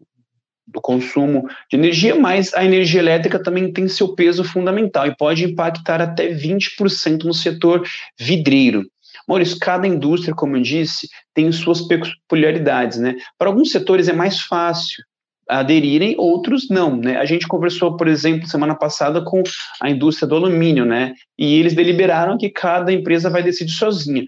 do 0.72 0.80
consumo 0.82 1.48
de 1.70 1.76
energia, 1.76 2.16
mas 2.16 2.54
a 2.54 2.64
energia 2.64 3.02
elétrica 3.02 3.42
também 3.42 3.72
tem 3.72 3.88
seu 3.88 4.16
peso 4.16 4.44
fundamental 4.44 5.08
e 5.08 5.16
pode 5.16 5.44
impactar 5.44 6.02
até 6.02 6.34
20% 6.34 7.24
no 7.24 7.34
setor 7.34 7.84
vidreiro. 8.18 8.86
Maurício, 9.28 9.58
cada 9.60 9.88
indústria, 9.88 10.34
como 10.34 10.58
eu 10.58 10.62
disse, 10.62 11.08
tem 11.34 11.52
suas 11.52 11.82
peculiaridades, 11.82 13.00
né? 13.00 13.16
Para 13.38 13.50
alguns 13.50 13.72
setores 13.72 14.08
é 14.08 14.14
mais 14.14 14.42
fácil 14.42 15.04
aderirem, 15.48 16.16
outros 16.18 16.70
não, 16.70 16.96
né? 16.96 17.18
A 17.18 17.26
gente 17.26 17.48
conversou, 17.48 17.98
por 17.98 18.08
exemplo, 18.08 18.48
semana 18.48 18.76
passada 18.76 19.22
com 19.24 19.44
a 19.82 19.90
indústria 19.90 20.28
do 20.28 20.36
alumínio, 20.36 20.86
né? 20.86 21.14
E 21.38 21.56
eles 21.56 21.74
deliberaram 21.74 22.38
que 22.38 22.50
cada 22.50 22.92
empresa 22.94 23.30
vai 23.30 23.44
decidir 23.44 23.74
sozinha. 23.74 24.24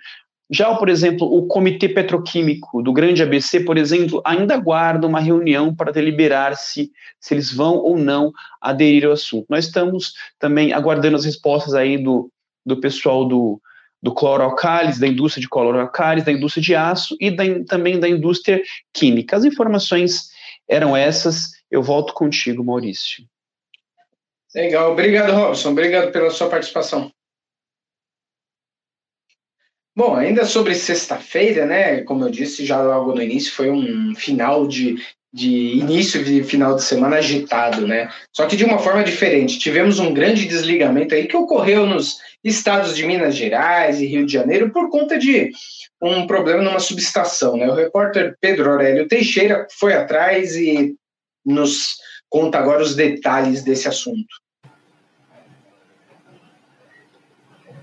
Já, 0.50 0.75
por 0.75 0.89
exemplo, 0.89 1.25
o 1.25 1.47
Comitê 1.47 1.88
Petroquímico 1.88 2.83
do 2.83 2.91
Grande 2.91 3.23
ABC, 3.23 3.62
por 3.62 3.77
exemplo, 3.77 4.21
ainda 4.25 4.53
aguarda 4.53 5.07
uma 5.07 5.19
reunião 5.19 5.73
para 5.73 5.91
deliberar 5.91 6.55
se, 6.57 6.91
se 7.19 7.33
eles 7.33 7.51
vão 7.51 7.77
ou 7.77 7.97
não 7.97 8.31
aderir 8.62 9.05
ao 9.05 9.13
assunto. 9.13 9.45
Nós 9.50 9.65
estamos 9.65 10.13
também 10.38 10.73
aguardando 10.73 11.15
as 11.15 11.25
respostas 11.25 11.73
aí 11.73 11.97
do, 11.97 12.29
do 12.65 12.79
pessoal 12.79 13.25
do, 13.25 13.59
do 14.03 14.13
cloroalcális, 14.13 15.00
da 15.00 15.07
indústria 15.07 15.41
de 15.41 15.48
cloroalcális, 15.48 16.25
da 16.25 16.31
indústria 16.33 16.62
de 16.62 16.75
aço 16.75 17.15
e 17.22 17.31
da, 17.31 17.43
também 17.63 17.98
da 17.98 18.10
indústria 18.10 18.62
química. 18.91 19.38
As 19.38 19.45
informações 19.45 20.29
eram 20.67 20.95
essas. 20.95 21.53
Eu 21.72 21.81
volto 21.81 22.13
contigo, 22.13 22.62
Maurício. 22.65 23.24
Legal, 24.53 24.91
obrigado, 24.91 25.31
Robson. 25.33 25.72
Obrigado 25.72 26.12
pela 26.12 26.29
sua 26.29 26.50
participação. 26.50 27.10
Bom, 29.95 30.15
ainda 30.15 30.43
sobre 30.43 30.75
sexta-feira, 30.75 31.65
né? 31.65 32.01
Como 32.01 32.25
eu 32.25 32.29
disse 32.29 32.65
já 32.65 32.81
logo 32.81 33.15
no 33.15 33.22
início, 33.22 33.53
foi 33.53 33.72
um 33.72 34.13
final 34.15 34.67
de, 34.67 34.98
de 35.33 35.77
início 35.79 36.23
de 36.23 36.43
final 36.43 36.75
de 36.75 36.83
semana 36.83 37.17
agitado, 37.17 37.87
né? 37.87 38.07
Só 38.31 38.45
que 38.45 38.55
de 38.55 38.63
uma 38.63 38.77
forma 38.77 39.03
diferente. 39.03 39.57
Tivemos 39.57 39.97
um 39.97 40.13
grande 40.13 40.45
desligamento 40.45 41.15
aí 41.15 41.27
que 41.27 41.35
ocorreu 41.35 41.87
nos 41.87 42.19
estados 42.43 42.95
de 42.95 43.03
Minas 43.03 43.35
Gerais 43.35 43.99
e 43.99 44.05
Rio 44.05 44.27
de 44.27 44.33
Janeiro 44.33 44.69
por 44.71 44.91
conta 44.91 45.17
de 45.17 45.51
um 45.99 46.27
problema 46.27 46.61
numa 46.61 46.79
subestação, 46.79 47.57
né? 47.57 47.67
O 47.67 47.73
repórter 47.73 48.37
Pedro 48.39 48.69
Aurélio 48.69 49.07
Teixeira 49.07 49.65
foi 49.71 49.93
atrás 49.93 50.55
e 50.55 50.95
nos 51.43 51.97
conta 52.29 52.59
agora 52.59 52.83
os 52.83 52.95
detalhes 52.95 53.63
desse 53.63 53.87
assunto. 53.87 54.43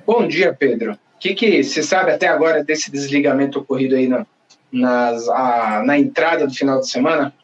Bom 0.07 0.29
dia, 0.29 0.55
Pedro. 0.55 0.93
O 0.93 1.19
que, 1.19 1.35
que 1.35 1.65
você 1.65 1.83
sabe 1.83 2.13
até 2.13 2.29
agora 2.29 2.63
desse 2.63 2.91
desligamento 2.91 3.59
ocorrido 3.59 3.97
aí 3.97 4.07
na, 4.07 4.27
nas, 4.73 5.29
a, 5.29 5.83
na 5.85 5.99
entrada 5.99 6.47
do 6.47 6.55
final 6.55 6.79
de 6.79 6.89
semana? 6.89 7.35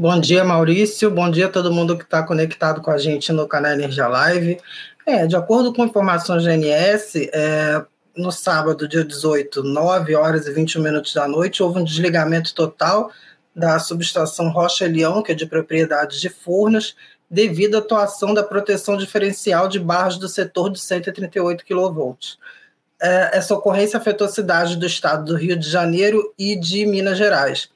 Bom 0.00 0.18
dia, 0.18 0.42
Maurício. 0.42 1.10
Bom 1.10 1.30
dia 1.30 1.44
a 1.44 1.50
todo 1.50 1.70
mundo 1.70 1.94
que 1.94 2.04
está 2.04 2.22
conectado 2.22 2.80
com 2.80 2.90
a 2.90 2.96
gente 2.96 3.30
no 3.34 3.46
canal 3.46 3.72
Energia 3.72 4.08
Live. 4.08 4.58
É, 5.04 5.26
de 5.26 5.36
acordo 5.36 5.74
com 5.74 5.84
informações 5.84 6.42
da 6.42 6.52
ANS, 6.52 7.16
é, 7.34 7.84
no 8.16 8.32
sábado, 8.32 8.88
dia 8.88 9.04
18, 9.04 9.62
9 9.62 10.14
horas 10.14 10.46
e 10.46 10.54
21 10.54 10.82
minutos 10.82 11.12
da 11.12 11.28
noite, 11.28 11.62
houve 11.62 11.80
um 11.80 11.84
desligamento 11.84 12.54
total 12.54 13.10
da 13.54 13.78
subestação 13.78 14.48
Rocha 14.48 14.86
Leão, 14.86 15.22
que 15.22 15.32
é 15.32 15.34
de 15.34 15.44
propriedade 15.44 16.18
de 16.18 16.30
Furnas, 16.30 16.96
devido 17.30 17.74
à 17.74 17.80
atuação 17.80 18.32
da 18.32 18.42
proteção 18.42 18.96
diferencial 18.96 19.68
de 19.68 19.78
barras 19.78 20.16
do 20.16 20.30
setor 20.30 20.70
de 20.70 20.80
138 20.80 21.62
kV. 21.62 22.16
É, 23.02 23.36
essa 23.36 23.54
ocorrência 23.54 23.98
afetou 23.98 24.28
cidades 24.28 24.76
do 24.76 24.86
estado 24.86 25.26
do 25.26 25.36
Rio 25.36 25.58
de 25.58 25.68
Janeiro 25.68 26.32
e 26.38 26.58
de 26.58 26.86
Minas 26.86 27.18
Gerais 27.18 27.68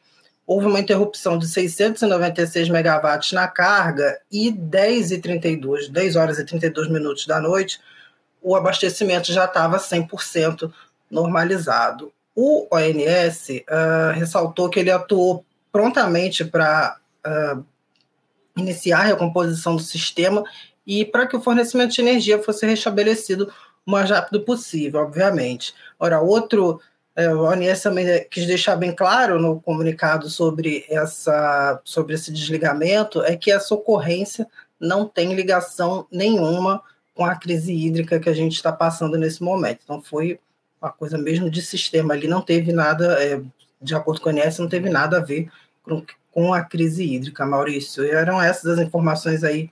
houve 0.46 0.66
uma 0.66 0.80
interrupção 0.80 1.38
de 1.38 1.46
696 1.48 2.68
megawatts 2.68 3.32
na 3.32 3.48
carga 3.48 4.20
e 4.30 4.50
10 4.50 5.12
e 5.12 5.18
32, 5.18 5.88
10 5.88 6.16
horas 6.16 6.38
e 6.38 6.44
32 6.44 6.88
minutos 6.90 7.26
da 7.26 7.40
noite, 7.40 7.80
o 8.42 8.54
abastecimento 8.54 9.32
já 9.32 9.46
estava 9.46 9.78
100% 9.78 10.70
normalizado. 11.10 12.12
O 12.36 12.66
ONS 12.70 13.48
uh, 13.48 13.64
ah, 13.68 14.12
ressaltou 14.12 14.68
que 14.68 14.80
ele 14.80 14.90
atuou 14.90 15.44
prontamente 15.72 16.44
para 16.44 16.98
uh, 17.26 17.64
iniciar 18.56 19.00
a 19.00 19.04
recomposição 19.04 19.76
do 19.76 19.82
sistema 19.82 20.44
e 20.86 21.04
para 21.04 21.26
que 21.26 21.36
o 21.36 21.40
fornecimento 21.40 21.94
de 21.94 22.02
energia 22.02 22.42
fosse 22.42 22.66
restabelecido 22.66 23.50
o 23.86 23.90
mais 23.90 24.10
rápido 24.10 24.44
possível, 24.44 25.00
obviamente. 25.00 25.74
Ora, 25.98 26.20
outro 26.20 26.80
o 27.16 27.44
ONS 27.44 27.80
também 27.82 28.26
quis 28.28 28.46
deixar 28.46 28.74
bem 28.74 28.92
claro 28.92 29.40
no 29.40 29.60
comunicado 29.60 30.28
sobre, 30.28 30.84
essa, 30.88 31.80
sobre 31.84 32.14
esse 32.14 32.32
desligamento 32.32 33.22
é 33.22 33.36
que 33.36 33.52
essa 33.52 33.74
ocorrência 33.74 34.48
não 34.80 35.06
tem 35.06 35.32
ligação 35.34 36.06
nenhuma 36.10 36.82
com 37.14 37.24
a 37.24 37.36
crise 37.36 37.72
hídrica 37.72 38.18
que 38.18 38.28
a 38.28 38.34
gente 38.34 38.54
está 38.54 38.72
passando 38.72 39.16
nesse 39.16 39.42
momento. 39.42 39.80
Então, 39.84 40.02
foi 40.02 40.40
uma 40.82 40.90
coisa 40.90 41.16
mesmo 41.16 41.48
de 41.48 41.62
sistema 41.62 42.14
ali, 42.14 42.26
não 42.26 42.42
teve 42.42 42.72
nada, 42.72 43.22
é, 43.22 43.40
de 43.80 43.94
acordo 43.94 44.20
com 44.20 44.30
o 44.30 44.32
ONS, 44.32 44.58
não 44.58 44.68
teve 44.68 44.90
nada 44.90 45.18
a 45.18 45.20
ver 45.20 45.48
com, 45.84 46.04
com 46.32 46.52
a 46.52 46.62
crise 46.64 47.04
hídrica, 47.04 47.46
Maurício. 47.46 48.04
E 48.04 48.10
eram 48.10 48.42
essas 48.42 48.78
as 48.78 48.84
informações 48.84 49.44
aí 49.44 49.70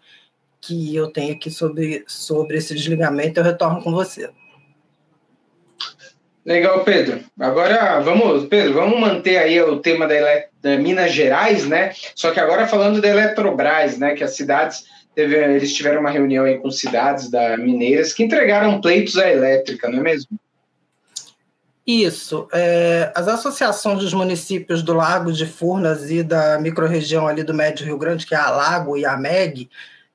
que 0.60 0.94
eu 0.94 1.10
tenho 1.10 1.34
aqui 1.34 1.50
sobre, 1.50 2.04
sobre 2.06 2.56
esse 2.56 2.72
desligamento. 2.72 3.40
Eu 3.40 3.44
retorno 3.44 3.82
com 3.82 3.90
você. 3.90 4.30
Legal, 6.44 6.82
Pedro. 6.84 7.20
Agora 7.38 8.00
vamos, 8.00 8.46
Pedro, 8.46 8.74
vamos 8.74 8.98
manter 8.98 9.38
aí 9.38 9.60
o 9.60 9.78
tema 9.78 10.08
da, 10.08 10.14
da, 10.60 10.76
Minas 10.76 11.12
Gerais, 11.12 11.66
né? 11.66 11.92
Só 12.16 12.32
que 12.32 12.40
agora 12.40 12.66
falando 12.66 13.00
da 13.00 13.08
Eletrobras, 13.08 13.96
né? 13.96 14.14
Que 14.14 14.24
as 14.24 14.34
cidades 14.34 14.84
teve, 15.14 15.36
eles 15.36 15.72
tiveram 15.72 16.00
uma 16.00 16.10
reunião 16.10 16.44
aí 16.44 16.58
com 16.58 16.70
cidades 16.70 17.30
da 17.30 17.56
mineiras 17.56 18.12
que 18.12 18.24
entregaram 18.24 18.80
pleitos 18.80 19.16
à 19.16 19.30
elétrica, 19.30 19.88
não 19.88 20.00
é 20.00 20.02
mesmo? 20.02 20.36
Isso. 21.86 22.48
É, 22.52 23.12
as 23.14 23.28
associações 23.28 24.00
dos 24.00 24.14
municípios 24.14 24.82
do 24.82 24.94
Lago 24.94 25.32
de 25.32 25.46
Furnas 25.46 26.10
e 26.10 26.22
da 26.22 26.58
microrregião 26.58 27.26
ali 27.26 27.42
do 27.42 27.54
Médio 27.54 27.86
Rio 27.86 27.98
Grande, 27.98 28.26
que 28.26 28.34
é 28.34 28.38
a 28.38 28.50
Lago 28.50 28.96
e 28.96 29.04
a 29.04 29.16
MEG, 29.16 29.68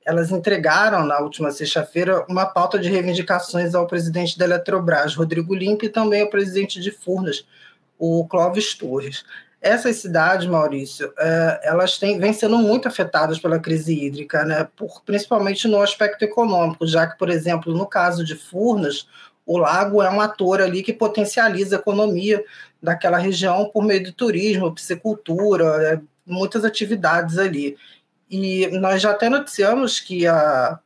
elas 0.08 0.30
entregaram 0.30 1.04
na 1.04 1.18
última 1.18 1.50
sexta-feira 1.50 2.24
uma 2.30 2.46
pauta 2.46 2.78
de 2.78 2.88
reivindicações 2.88 3.74
ao 3.74 3.86
presidente 3.86 4.38
da 4.38 4.46
Eletrobras, 4.46 5.14
Rodrigo 5.14 5.54
Limpe, 5.54 5.84
e 5.84 5.90
também 5.90 6.22
ao 6.22 6.30
presidente 6.30 6.80
de 6.80 6.90
Furnas, 6.90 7.46
o 7.98 8.26
Clóvis 8.26 8.72
Torres. 8.72 9.22
Essas 9.60 9.96
cidades, 9.96 10.46
Maurício, 10.46 11.12
é, 11.18 11.60
elas 11.62 11.98
têm, 11.98 12.18
vêm 12.18 12.32
sendo 12.32 12.56
muito 12.56 12.88
afetadas 12.88 13.38
pela 13.38 13.58
crise 13.58 13.92
hídrica, 13.92 14.46
né? 14.46 14.66
Por, 14.74 15.02
principalmente 15.02 15.68
no 15.68 15.82
aspecto 15.82 16.22
econômico, 16.24 16.86
já 16.86 17.06
que, 17.06 17.18
por 17.18 17.28
exemplo, 17.28 17.76
no 17.76 17.84
caso 17.84 18.24
de 18.24 18.34
Furnas, 18.34 19.06
o 19.44 19.58
lago 19.58 20.02
é 20.02 20.08
um 20.08 20.22
ator 20.22 20.62
ali 20.62 20.82
que 20.82 20.92
potencializa 20.94 21.76
a 21.76 21.80
economia 21.80 22.42
daquela 22.82 23.18
região 23.18 23.68
por 23.68 23.84
meio 23.84 24.04
do 24.04 24.12
turismo, 24.12 24.74
piscicultura, 24.74 25.66
é, 25.82 26.00
muitas 26.24 26.64
atividades 26.64 27.36
ali. 27.36 27.76
E 28.30 28.66
nós 28.78 29.00
já 29.00 29.10
até 29.10 29.28
noticiamos 29.28 30.00
que 30.00 30.26
a, 30.26 30.78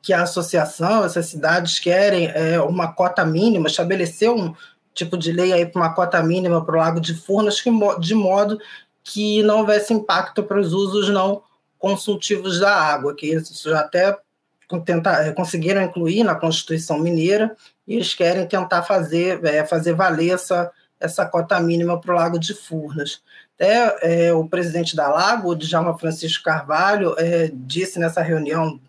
que 0.00 0.12
a 0.12 0.22
associação, 0.22 1.04
essas 1.04 1.26
cidades 1.26 1.78
querem 1.78 2.26
é, 2.26 2.60
uma 2.60 2.92
cota 2.92 3.24
mínima, 3.24 3.66
estabelecer 3.66 4.30
um 4.30 4.54
tipo 4.92 5.18
de 5.18 5.32
lei 5.32 5.52
aí 5.52 5.66
para 5.66 5.80
uma 5.82 5.94
cota 5.94 6.22
mínima 6.22 6.64
para 6.64 6.74
o 6.74 6.78
Lago 6.78 7.00
de 7.00 7.14
Furnas, 7.14 7.60
que, 7.60 7.70
de 7.98 8.14
modo 8.14 8.58
que 9.02 9.42
não 9.42 9.58
houvesse 9.58 9.92
impacto 9.92 10.42
para 10.42 10.60
os 10.60 10.72
usos 10.72 11.08
não 11.10 11.42
consultivos 11.78 12.60
da 12.60 12.74
água, 12.74 13.14
que 13.14 13.26
isso 13.26 13.68
já 13.68 13.80
até 13.80 14.16
tentar, 14.84 15.26
é, 15.26 15.32
conseguiram 15.32 15.82
incluir 15.82 16.24
na 16.24 16.34
Constituição 16.34 16.98
Mineira, 16.98 17.54
e 17.86 17.96
eles 17.96 18.14
querem 18.14 18.46
tentar 18.46 18.82
fazer, 18.82 19.44
é, 19.44 19.64
fazer 19.66 19.92
valer 19.92 20.34
essa, 20.34 20.70
essa 20.98 21.26
cota 21.26 21.60
mínima 21.60 22.00
para 22.00 22.12
o 22.12 22.16
Lago 22.16 22.38
de 22.38 22.54
Furnas. 22.54 23.22
Até 23.54 24.26
é, 24.26 24.34
o 24.34 24.48
presidente 24.48 24.96
da 24.96 25.08
Lago, 25.08 25.54
Djalma 25.54 25.96
Francisco 25.96 26.42
Carvalho, 26.42 27.14
é, 27.18 27.50
disse 27.52 27.98
nessa 27.98 28.20
reunião 28.20 28.80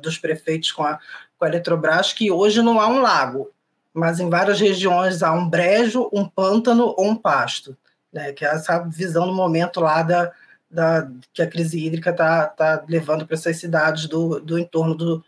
dos 0.00 0.18
prefeitos 0.18 0.70
com 0.72 0.84
a, 0.84 0.98
com 1.38 1.44
a 1.44 1.48
Eletrobras 1.48 2.12
que 2.12 2.30
hoje 2.30 2.62
não 2.62 2.80
há 2.80 2.86
um 2.86 3.00
lago, 3.00 3.50
mas 3.92 4.20
em 4.20 4.28
várias 4.28 4.60
regiões 4.60 5.22
há 5.22 5.32
um 5.32 5.48
brejo, 5.48 6.08
um 6.12 6.28
pântano 6.28 6.94
ou 6.96 7.08
um 7.08 7.16
pasto, 7.16 7.76
né, 8.12 8.32
que 8.32 8.44
é 8.44 8.48
essa 8.48 8.78
visão 8.78 9.26
no 9.26 9.34
momento 9.34 9.80
lá 9.80 10.02
da, 10.02 10.32
da 10.70 11.08
que 11.32 11.42
a 11.42 11.46
crise 11.46 11.84
hídrica 11.84 12.10
está 12.10 12.46
tá 12.46 12.84
levando 12.88 13.26
para 13.26 13.34
essas 13.34 13.56
cidades 13.56 14.06
do, 14.06 14.40
do 14.40 14.58
entorno 14.58 14.94
do, 14.94 15.24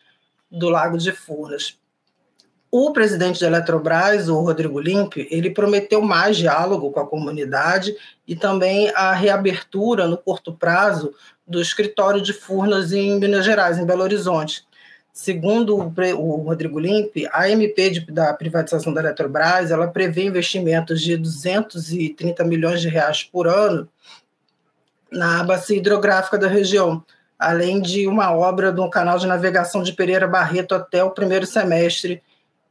do 0.50 0.68
Lago 0.68 0.96
de 0.96 1.10
Furnas. 1.12 1.79
O 2.72 2.92
presidente 2.92 3.40
da 3.40 3.48
Eletrobras, 3.48 4.28
o 4.28 4.40
Rodrigo 4.40 4.78
Limpe, 4.78 5.26
ele 5.28 5.50
prometeu 5.50 6.00
mais 6.00 6.36
diálogo 6.36 6.92
com 6.92 7.00
a 7.00 7.06
comunidade 7.06 7.96
e 8.28 8.36
também 8.36 8.92
a 8.94 9.12
reabertura 9.12 10.06
no 10.06 10.16
curto 10.16 10.52
prazo 10.52 11.12
do 11.44 11.60
escritório 11.60 12.22
de 12.22 12.32
Furnas 12.32 12.92
em 12.92 13.18
Minas 13.18 13.44
Gerais, 13.44 13.76
em 13.76 13.84
Belo 13.84 14.02
Horizonte. 14.02 14.64
Segundo 15.12 15.76
o 15.76 16.36
Rodrigo 16.36 16.78
Limpe, 16.78 17.28
a 17.32 17.50
MP 17.50 18.04
da 18.08 18.32
privatização 18.32 18.94
da 18.94 19.00
Eletrobras, 19.00 19.72
ela 19.72 19.88
prevê 19.88 20.22
investimentos 20.22 21.00
de 21.00 21.16
230 21.16 22.44
milhões 22.44 22.80
de 22.80 22.88
reais 22.88 23.24
por 23.24 23.48
ano 23.48 23.88
na 25.10 25.42
bacia 25.42 25.76
hidrográfica 25.76 26.38
da 26.38 26.46
região, 26.46 27.04
além 27.36 27.80
de 27.80 28.06
uma 28.06 28.32
obra 28.32 28.70
do 28.70 28.88
canal 28.88 29.18
de 29.18 29.26
navegação 29.26 29.82
de 29.82 29.92
Pereira 29.92 30.28
Barreto 30.28 30.72
até 30.72 31.02
o 31.02 31.10
primeiro 31.10 31.46
semestre 31.46 32.22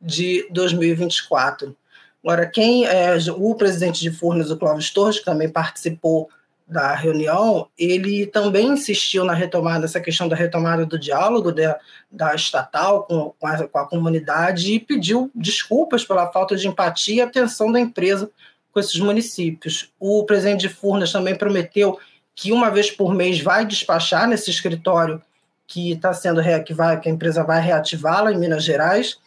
de 0.01 0.48
2024. 0.51 1.75
Agora, 2.24 2.46
quem 2.46 2.86
é 2.86 3.15
o 3.36 3.56
presidente 3.56 4.01
de 4.01 4.12
Furnas, 4.12 4.51
o 4.51 4.58
Clóvis 4.58 4.91
Torres, 4.91 5.20
que 5.20 5.25
também 5.25 5.50
participou 5.50 6.29
da 6.70 6.94
reunião, 6.94 7.68
ele 7.77 8.27
também 8.27 8.68
insistiu 8.68 9.25
na 9.25 9.34
retomada, 9.34 9.86
essa 9.86 10.00
questão 10.00 10.27
da 10.27 10.36
retomada 10.36 10.86
do 10.86 11.00
diálogo 11.00 11.51
da, 11.51 11.79
da 12.12 12.36
estatal 12.36 13.03
com, 13.03 13.34
com 13.39 13.48
a, 13.48 13.68
com, 13.68 13.79
a, 13.79 13.88
comunidade 13.88 14.74
e 14.74 14.79
pediu 14.79 15.32
desculpas 15.34 16.06
pela 16.06 16.32
falta 16.32 16.56
de 16.56 16.68
empatia 16.68 17.15
e 17.15 17.22
atenção 17.22 17.72
da 17.72 17.79
empresa 17.79 18.29
com 18.72 18.79
esses 18.79 19.00
municípios. 19.00 19.91
O 20.00 20.24
presidente 20.25 20.62
de 20.62 20.70
Furnas 20.70 21.12
também 21.12 21.36
prometeu 21.36 21.98
que 22.36 22.51
uma 22.51 22.70
vez 22.70 22.91
por 22.91 23.15
mês 23.15 23.41
vai 23.41 23.65
despachar 23.65 24.27
nesse 24.27 24.51
escritório 24.51 25.20
que 25.65 25.94
está 25.94 26.13
sendo 26.13 26.39
que, 26.63 26.74
vai, 26.74 27.00
que 27.00 27.10
a 27.10 27.12
empresa 27.12 27.44
vai 27.44 27.62
reativá-la 27.62 28.32
em 28.32 28.38
Minas 28.38 28.63
Gerais 28.63 29.18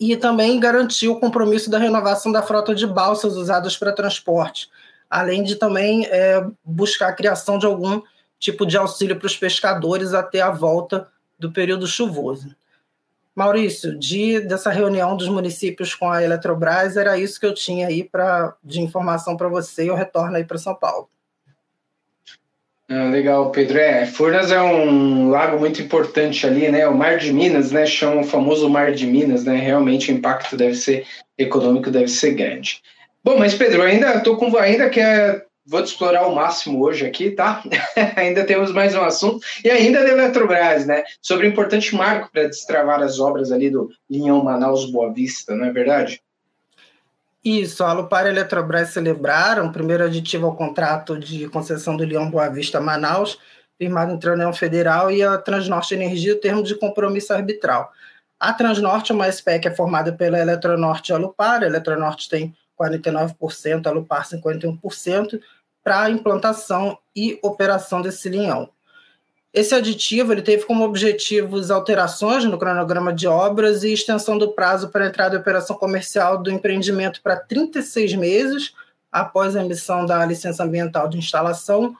e 0.00 0.16
também 0.16 0.58
garantiu 0.58 1.12
o 1.12 1.20
compromisso 1.20 1.70
da 1.70 1.76
renovação 1.76 2.32
da 2.32 2.42
frota 2.42 2.74
de 2.74 2.86
balsas 2.86 3.36
usadas 3.36 3.76
para 3.76 3.92
transporte, 3.92 4.70
além 5.10 5.42
de 5.42 5.56
também 5.56 6.06
é, 6.06 6.42
buscar 6.64 7.08
a 7.08 7.12
criação 7.12 7.58
de 7.58 7.66
algum 7.66 8.00
tipo 8.38 8.64
de 8.64 8.78
auxílio 8.78 9.16
para 9.16 9.26
os 9.26 9.36
pescadores 9.36 10.14
até 10.14 10.40
a 10.40 10.50
volta 10.50 11.06
do 11.38 11.52
período 11.52 11.86
chuvoso. 11.86 12.56
Maurício, 13.34 13.96
de, 13.98 14.40
dessa 14.40 14.70
reunião 14.70 15.16
dos 15.16 15.28
municípios 15.28 15.94
com 15.94 16.10
a 16.10 16.22
Eletrobras, 16.22 16.96
era 16.96 17.18
isso 17.18 17.38
que 17.38 17.46
eu 17.46 17.54
tinha 17.54 17.86
aí 17.86 18.02
pra, 18.02 18.54
de 18.64 18.80
informação 18.80 19.36
para 19.36 19.48
você 19.48 19.88
eu 19.88 19.94
retorno 19.94 20.36
aí 20.36 20.44
para 20.44 20.58
São 20.58 20.74
Paulo. 20.74 21.08
Ah, 22.92 23.04
legal, 23.04 23.52
Pedro. 23.52 23.78
É, 23.78 24.04
Furnas 24.04 24.50
é 24.50 24.60
um 24.60 25.30
lago 25.30 25.60
muito 25.60 25.80
importante 25.80 26.44
ali, 26.44 26.68
né? 26.68 26.88
O 26.88 26.94
Mar 26.96 27.18
de 27.18 27.32
Minas, 27.32 27.70
né? 27.70 27.86
Chama 27.86 28.22
o 28.22 28.24
famoso 28.24 28.68
Mar 28.68 28.90
de 28.90 29.06
Minas, 29.06 29.44
né? 29.44 29.54
Realmente 29.54 30.10
o 30.10 30.16
impacto 30.16 30.56
deve 30.56 30.74
ser 30.74 31.06
econômico, 31.38 31.88
deve 31.88 32.08
ser 32.08 32.32
grande. 32.32 32.82
Bom, 33.22 33.38
mas 33.38 33.54
Pedro, 33.54 33.82
ainda 33.82 34.18
tô 34.18 34.36
com 34.36 34.56
ainda 34.56 34.90
que 34.90 35.00
vou 35.64 35.84
te 35.84 35.92
explorar 35.92 36.26
o 36.26 36.34
máximo 36.34 36.82
hoje 36.82 37.06
aqui, 37.06 37.30
tá? 37.30 37.62
ainda 38.16 38.42
temos 38.42 38.72
mais 38.72 38.92
um 38.96 39.02
assunto 39.02 39.38
e 39.64 39.70
ainda 39.70 40.02
da 40.02 40.08
Eletrobras, 40.08 40.84
né? 40.84 41.04
Sobre 41.22 41.46
o 41.46 41.50
importante 41.50 41.94
marco 41.94 42.28
para 42.32 42.48
destravar 42.48 43.00
as 43.02 43.20
obras 43.20 43.52
ali 43.52 43.70
do 43.70 43.88
Linhão 44.10 44.42
Manaus 44.42 44.90
Boa 44.90 45.12
Vista, 45.12 45.54
não 45.54 45.66
é 45.66 45.72
verdade? 45.72 46.20
Isso, 47.42 47.82
a 47.82 47.90
Alupar 47.90 48.26
e 48.26 48.28
a 48.28 48.32
Eletrobras 48.32 48.90
celebraram 48.90 49.66
o 49.66 49.72
primeiro 49.72 50.04
aditivo 50.04 50.46
ao 50.46 50.56
contrato 50.56 51.18
de 51.18 51.48
concessão 51.48 51.96
do 51.96 52.04
Leão 52.04 52.30
Boa 52.30 52.50
Vista 52.50 52.80
Manaus, 52.80 53.38
firmado 53.78 54.12
entre 54.12 54.28
a 54.28 54.34
União 54.34 54.52
Federal 54.52 55.10
e 55.10 55.22
a 55.22 55.38
Transnorte 55.38 55.94
Energia, 55.94 56.34
o 56.34 56.40
termo 56.40 56.62
de 56.62 56.74
compromisso 56.74 57.32
arbitral. 57.32 57.90
A 58.38 58.52
Transnorte 58.52 59.12
é 59.12 59.14
uma 59.14 59.30
SPE 59.30 59.58
que 59.58 59.68
é 59.68 59.74
formada 59.74 60.12
pela 60.12 60.38
Eletronorte 60.38 61.12
e 61.12 61.14
Alupar, 61.14 61.62
a 61.62 61.66
Eletronorte 61.66 62.28
tem 62.28 62.54
49%, 62.78 63.86
a 63.86 63.90
Alupar 63.90 64.28
51%, 64.28 65.40
para 65.82 66.02
a 66.02 66.10
implantação 66.10 66.98
e 67.16 67.38
operação 67.42 68.02
desse 68.02 68.28
linhão. 68.28 68.68
Esse 69.52 69.74
aditivo 69.74 70.32
ele 70.32 70.42
teve 70.42 70.64
como 70.64 70.84
objetivos 70.84 71.72
alterações 71.72 72.44
no 72.44 72.56
cronograma 72.56 73.12
de 73.12 73.26
obras 73.26 73.82
e 73.82 73.92
extensão 73.92 74.38
do 74.38 74.52
prazo 74.52 74.90
para 74.90 75.04
a 75.04 75.08
entrada 75.08 75.34
em 75.34 75.40
operação 75.40 75.76
comercial 75.76 76.40
do 76.40 76.52
empreendimento 76.52 77.20
para 77.20 77.36
36 77.36 78.14
meses 78.14 78.72
após 79.10 79.56
a 79.56 79.64
emissão 79.64 80.06
da 80.06 80.24
licença 80.24 80.62
ambiental 80.62 81.08
de 81.08 81.18
instalação, 81.18 81.96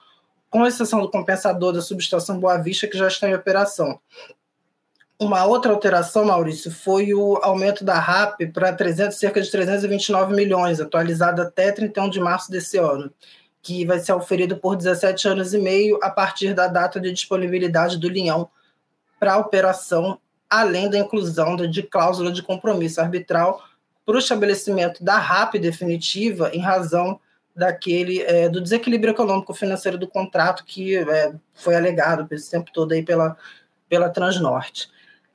com 0.49 0.65
exceção 0.65 1.01
do 1.01 1.11
compensador 1.11 1.73
da 1.73 1.81
subestação 1.81 2.39
Boa 2.39 2.57
Vista, 2.57 2.87
que 2.87 2.97
já 2.97 3.07
está 3.09 3.27
em 3.27 3.35
operação. 3.35 3.99
Uma 5.19 5.45
outra 5.45 5.73
alteração, 5.73 6.25
Maurício, 6.25 6.71
foi 6.71 7.13
o 7.13 7.37
aumento 7.43 7.83
da 7.83 7.99
RAP 7.99 8.39
para 8.53 8.73
300, 8.73 9.17
cerca 9.17 9.41
de 9.41 9.51
329 9.51 10.33
milhões, 10.33 10.79
atualizada 10.79 11.43
até 11.43 11.71
31 11.71 12.09
de 12.09 12.19
março 12.21 12.49
desse 12.49 12.77
ano 12.77 13.11
que 13.61 13.85
vai 13.85 13.99
ser 13.99 14.13
oferido 14.13 14.57
por 14.57 14.75
17 14.75 15.27
anos 15.27 15.53
e 15.53 15.59
meio 15.59 15.99
a 16.01 16.09
partir 16.09 16.53
da 16.53 16.67
data 16.67 16.99
de 16.99 17.11
disponibilidade 17.11 17.97
do 17.97 18.09
Linhão 18.09 18.49
para 19.19 19.33
a 19.33 19.37
operação, 19.37 20.19
além 20.49 20.89
da 20.89 20.97
inclusão 20.97 21.55
de 21.55 21.83
cláusula 21.83 22.31
de 22.31 22.41
compromisso 22.41 22.99
arbitral 22.99 23.63
para 24.05 24.15
o 24.15 24.19
estabelecimento 24.19 25.03
da 25.03 25.17
RAP 25.17 25.55
definitiva 25.55 26.49
em 26.53 26.59
razão 26.59 27.19
daquele 27.55 28.21
é, 28.21 28.49
do 28.49 28.61
desequilíbrio 28.61 29.11
econômico 29.11 29.53
financeiro 29.53 29.97
do 29.97 30.07
contrato 30.07 30.65
que 30.65 30.95
é, 30.95 31.33
foi 31.53 31.75
alegado 31.75 32.27
esse 32.33 32.49
tempo 32.49 32.71
todo 32.73 32.93
aí 32.93 33.03
pela, 33.03 33.37
pela 33.87 34.09
Transnorte. 34.09 34.89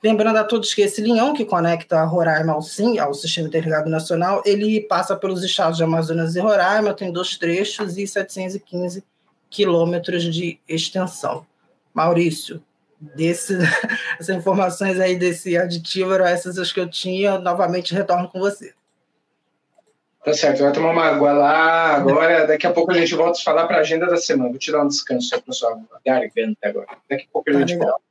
Lembrando 0.06 0.36
a 0.36 0.44
todos 0.44 0.72
que 0.72 0.82
esse 0.82 1.00
linhão 1.00 1.34
que 1.34 1.44
conecta 1.44 2.04
Roraima 2.04 2.52
ao 2.52 2.62
SIM, 2.62 2.96
ao 2.96 3.12
Sistema 3.12 3.48
Interligado 3.48 3.90
Nacional, 3.90 4.40
ele 4.46 4.80
passa 4.80 5.16
pelos 5.16 5.42
estados 5.42 5.76
de 5.76 5.82
Amazonas 5.82 6.36
e 6.36 6.40
Roraima, 6.40 6.94
tem 6.94 7.10
dois 7.10 7.36
trechos 7.36 7.98
e 7.98 8.06
715 8.06 9.02
quilômetros 9.50 10.32
de 10.32 10.60
extensão. 10.68 11.44
Maurício, 11.92 12.62
desse, 13.00 13.58
essas 14.16 14.36
informações 14.36 15.00
aí 15.00 15.16
desse 15.16 15.56
aditivo 15.56 16.12
eram 16.12 16.26
essas 16.26 16.56
as 16.56 16.70
que 16.70 16.78
eu 16.78 16.88
tinha, 16.88 17.40
novamente 17.40 17.92
retorno 17.92 18.28
com 18.28 18.38
você. 18.38 18.74
Tá 20.24 20.32
certo, 20.32 20.62
vai 20.62 20.72
tomar 20.72 20.90
uma 20.90 21.04
água 21.04 21.32
lá 21.32 21.96
agora. 21.96 22.46
Daqui 22.46 22.68
a 22.68 22.72
pouco 22.72 22.92
a 22.92 22.94
gente 22.94 23.16
volta 23.16 23.40
a 23.40 23.42
falar 23.42 23.66
para 23.66 23.78
a 23.78 23.80
agenda 23.80 24.06
da 24.06 24.16
semana. 24.16 24.50
Vou 24.50 24.58
tirar 24.58 24.84
um 24.84 24.88
descanso 24.88 25.34
aí 25.34 25.40
para 25.40 25.52
sua 25.52 25.76
garganta 26.06 26.58
agora. 26.62 26.86
Daqui 27.10 27.24
a 27.24 27.32
pouco 27.32 27.50
a 27.50 27.52
tá 27.52 27.58
gente 27.58 27.76
volta. 27.76 28.06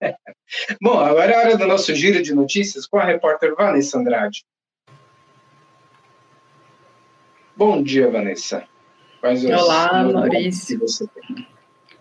Bom, 0.80 0.98
agora 0.98 1.32
é 1.32 1.38
hora 1.38 1.56
do 1.56 1.66
nosso 1.66 1.94
giro 1.94 2.22
de 2.22 2.34
notícias 2.34 2.86
com 2.86 2.98
a 2.98 3.04
repórter 3.04 3.54
Vanessa 3.54 3.98
Andrade. 3.98 4.44
Bom 7.56 7.82
dia, 7.82 8.10
Vanessa. 8.10 8.64
Quais 9.20 9.44
Olá, 9.44 10.02
Maurício. 10.04 10.80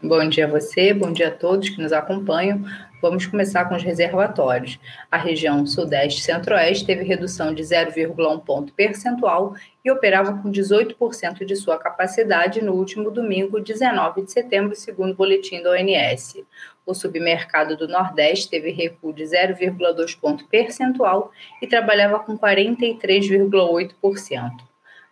Bom 0.01 0.29
dia 0.29 0.45
a 0.45 0.49
você, 0.49 0.93
bom 0.93 1.11
dia 1.11 1.27
a 1.27 1.31
todos 1.31 1.67
que 1.67 1.81
nos 1.81 1.91
acompanham. 1.91 2.63
Vamos 3.01 3.25
começar 3.25 3.65
com 3.65 3.75
os 3.75 3.83
reservatórios. 3.83 4.79
A 5.11 5.17
região 5.17 5.65
Sudeste 5.65 6.21
Centro-Oeste 6.21 6.85
teve 6.85 7.03
redução 7.03 7.53
de 7.53 7.61
0,1 7.61 8.41
ponto 8.45 8.71
percentual 8.71 9.55
e 9.83 9.91
operava 9.91 10.41
com 10.41 10.49
18% 10.49 11.43
de 11.43 11.53
sua 11.57 11.77
capacidade 11.77 12.63
no 12.63 12.75
último 12.75 13.11
domingo, 13.11 13.59
19 13.59 14.21
de 14.21 14.31
setembro, 14.31 14.73
segundo 14.73 15.11
o 15.11 15.15
boletim 15.15 15.61
da 15.61 15.71
ONS. 15.71 16.45
O 16.85 16.93
submercado 16.93 17.75
do 17.75 17.85
Nordeste 17.85 18.49
teve 18.49 18.71
recuo 18.71 19.11
de 19.11 19.23
0,2 19.23 20.17
ponto 20.17 20.47
percentual 20.47 21.29
e 21.61 21.67
trabalhava 21.67 22.19
com 22.19 22.37
43,8%. 22.37 24.68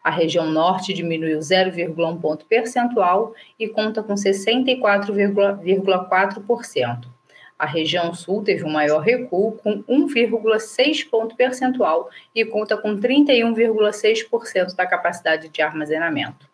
A 0.08 0.10
região 0.10 0.50
norte 0.50 0.93
diminuiu 0.93 1.39
0,1 1.39 2.22
ponto 2.22 2.46
percentual 2.46 3.34
e 3.60 3.67
conta 3.67 4.02
com 4.02 4.13
64,4%. 4.13 7.06
A 7.60 7.65
região 7.65 8.13
sul 8.13 8.41
teve 8.41 8.63
um 8.63 8.70
maior 8.70 9.02
recuo, 9.02 9.60
com 9.62 9.84
1,6 9.84 11.10
ponto 11.10 11.36
percentual 11.36 12.10
e 12.34 12.46
conta 12.46 12.78
com 12.78 12.98
31,6% 12.98 14.78
da 14.78 14.88
capacidade 14.88 15.50
de 15.50 15.62
armazenamento. 15.62 16.48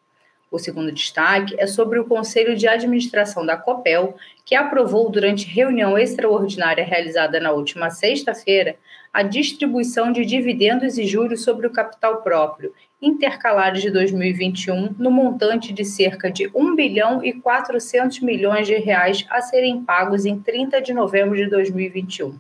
O 0.49 0.57
segundo 0.57 0.91
destaque 0.91 1.53
é 1.59 1.67
sobre 1.67 1.99
o 1.99 2.05
Conselho 2.05 2.55
de 2.55 2.67
Administração 2.67 3.45
da 3.45 3.55
COPEL, 3.55 4.15
que 4.43 4.55
aprovou 4.55 5.11
durante 5.11 5.45
reunião 5.45 5.95
extraordinária 5.95 6.83
realizada 6.83 7.39
na 7.39 7.51
última 7.51 7.91
sexta-feira 7.91 8.77
a 9.13 9.21
distribuição 9.21 10.11
de 10.11 10.25
dividendos 10.25 10.97
e 10.97 11.05
juros 11.05 11.43
sobre 11.43 11.67
o 11.67 11.71
capital 11.71 12.23
próprio 12.23 12.73
intercalares 13.03 13.81
de 13.81 13.91
2021 13.91 14.95
no 14.97 15.11
montante 15.11 15.73
de 15.73 15.83
cerca 15.83 16.31
de 16.31 16.49
1 16.55 16.75
bilhão 16.75 17.23
e 17.23 17.33
400 17.33 18.21
milhões 18.21 18.65
de 18.65 18.75
reais 18.75 19.25
a 19.29 19.41
serem 19.41 19.83
pagos 19.83 20.25
em 20.25 20.39
30 20.39 20.81
de 20.81 20.93
novembro 20.93 21.35
de 21.35 21.47
2021. 21.47 22.39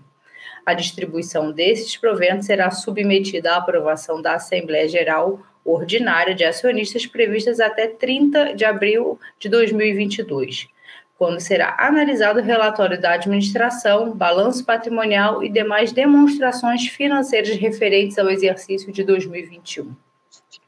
A 0.65 0.73
distribuição 0.73 1.51
desses 1.51 1.97
proventos 1.97 2.45
será 2.45 2.71
submetida 2.71 3.53
à 3.53 3.57
aprovação 3.57 4.21
da 4.21 4.35
Assembleia 4.35 4.87
Geral 4.87 5.41
ordinária 5.65 6.35
de 6.35 6.43
acionistas 6.43 7.05
previstas 7.05 7.59
até 7.59 7.87
30 7.87 8.53
de 8.53 8.65
abril 8.65 9.19
de 9.39 9.47
2022, 9.49 10.67
quando 11.17 11.39
será 11.39 11.75
analisado 11.79 12.39
o 12.39 12.43
relatório 12.43 12.99
da 12.99 13.13
administração, 13.13 14.11
balanço 14.11 14.65
patrimonial 14.65 15.43
e 15.43 15.49
demais 15.49 15.91
demonstrações 15.91 16.87
financeiras 16.87 17.55
referentes 17.55 18.17
ao 18.17 18.29
exercício 18.29 18.91
de 18.91 19.03
2021. 19.03 19.95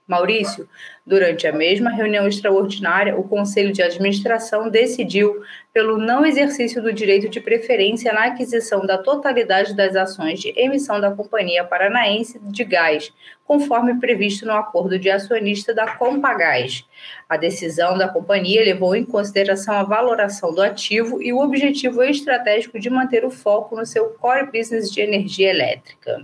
Maurício, 0.08 0.70
durante 1.04 1.48
a 1.48 1.52
mesma 1.52 1.90
reunião 1.90 2.28
extraordinária, 2.28 3.18
o 3.18 3.24
Conselho 3.24 3.74
de 3.74 3.82
Administração 3.82 4.70
decidiu 4.70 5.42
pelo 5.74 5.98
não 5.98 6.24
exercício 6.24 6.80
do 6.82 6.94
direito 6.94 7.28
de 7.28 7.42
preferência 7.42 8.14
na 8.14 8.26
aquisição 8.26 8.86
da 8.86 9.00
totalidade 9.00 9.76
das 9.76 9.96
ações 9.96 10.40
de 10.40 10.54
emissão 10.56 11.02
da 11.02 11.10
Companhia 11.10 11.64
Paranaense 11.64 12.40
de 12.40 12.64
Gás, 12.64 13.12
conforme 13.46 14.00
previsto 14.00 14.46
no 14.46 14.54
acordo 14.54 15.00
de 15.00 15.10
acionista 15.10 15.74
da 15.74 15.96
Compagás. 15.96 16.86
A 17.28 17.36
decisão 17.36 17.98
da 17.98 18.08
companhia 18.08 18.64
levou 18.64 18.96
em 18.96 19.04
consideração 19.04 19.74
a 19.74 19.84
valoração 19.84 20.54
do 20.54 20.62
ativo 20.62 21.20
e 21.20 21.34
o 21.34 21.40
objetivo 21.40 22.04
estratégico 22.04 22.80
de 22.80 22.92
manter 22.92 23.26
o 23.26 23.32
foco 23.32 23.76
no 23.76 23.86
seu 23.88 24.12
core 24.12 24.52
business 24.52 24.92
de 24.92 25.02
energia 25.02 25.50
elétrica. 25.50 26.24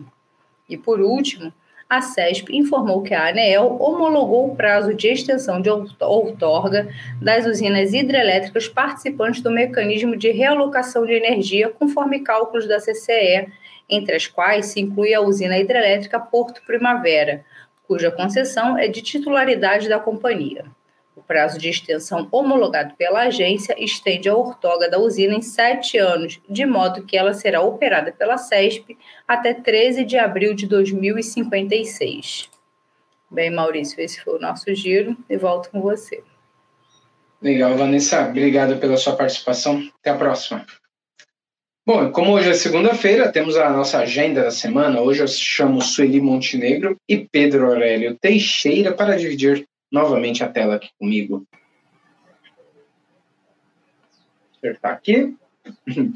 E 0.70 0.78
por 0.78 1.02
último, 1.02 1.52
a 1.91 2.01
CESP 2.01 2.56
informou 2.56 3.01
que 3.01 3.13
a 3.13 3.27
ANEEL 3.27 3.75
homologou 3.77 4.49
o 4.49 4.56
prazo 4.56 4.93
de 4.93 5.10
extensão 5.10 5.62
de 5.62 5.69
outorga 5.69 6.88
das 7.21 7.45
usinas 7.45 7.91
hidrelétricas 7.91 8.69
participantes 8.69 9.41
do 9.41 9.51
mecanismo 9.51 10.15
de 10.15 10.32
realocação 10.32 11.06
de 11.06 11.12
energia, 11.12 11.67
conforme 11.67 12.21
cálculos 12.21 12.65
da 12.65 12.80
CCE, 12.80 13.51
entre 13.89 14.15
as 14.15 14.25
quais 14.25 14.67
se 14.67 14.80
inclui 14.80 15.13
a 15.13 15.19
usina 15.19 15.58
hidrelétrica 15.58 16.17
Porto 16.17 16.62
Primavera, 16.65 17.43
cuja 17.86 18.10
concessão 18.10 18.77
é 18.77 18.88
de 18.88 19.01
titularidade 19.01 19.89
da 19.89 19.99
companhia. 19.99 20.63
O 21.15 21.21
prazo 21.21 21.60
de 21.60 21.69
extensão 21.69 22.28
homologado 22.32 22.95
pela 22.95 23.24
agência 23.24 23.76
estende 23.78 24.30
a 24.30 24.36
ortoga 24.36 24.89
da 24.89 24.97
usina 24.97 25.36
em 25.36 25.41
sete 25.41 25.97
anos, 25.97 26.39
de 26.50 26.65
modo 26.65 27.04
que 27.04 27.17
ela 27.17 27.34
será 27.34 27.62
operada 27.62 28.12
pela 28.13 28.38
CESP 28.38 28.97
até 29.28 29.54
13 29.54 30.06
de 30.06 30.17
abril 30.17 30.54
de 30.54 30.65
2056. 30.67 32.50
Bem, 33.30 33.50
Maurício, 33.50 34.00
esse 34.02 34.21
foi 34.21 34.38
o 34.38 34.41
nosso 34.41 34.74
giro 34.74 35.17
e 35.30 35.38
volto 35.38 35.69
com 35.69 35.82
você. 35.82 36.24
Legal, 37.41 37.76
Vanessa. 37.76 38.28
Obrigado 38.28 38.78
pela 38.78 38.97
sua 38.97 39.15
participação. 39.15 39.84
Até 40.00 40.12
a 40.12 40.17
próxima. 40.17 40.65
Bom, 41.86 42.12
como 42.12 42.34
hoje 42.34 42.50
é 42.50 42.54
segunda-feira, 42.54 43.32
temos 43.32 43.58
a 43.58 43.69
nossa 43.69 43.97
agenda 43.97 44.43
da 44.43 44.52
semana. 44.52 45.02
Hoje 45.02 45.24
eu 45.24 45.28
chamo 45.28 45.82
Sueli 45.82 46.21
Montenegro 46.21 46.95
e 47.10 47.17
Pedro 47.17 47.65
Aurélio 47.67 48.15
Teixeira 48.21 48.93
para 48.93 49.17
dividir 49.17 49.65
novamente 49.91 50.43
a 50.43 50.47
tela 50.47 50.75
aqui 50.75 50.89
comigo. 50.97 51.45
Acertar 54.58 54.93
aqui. 54.93 55.36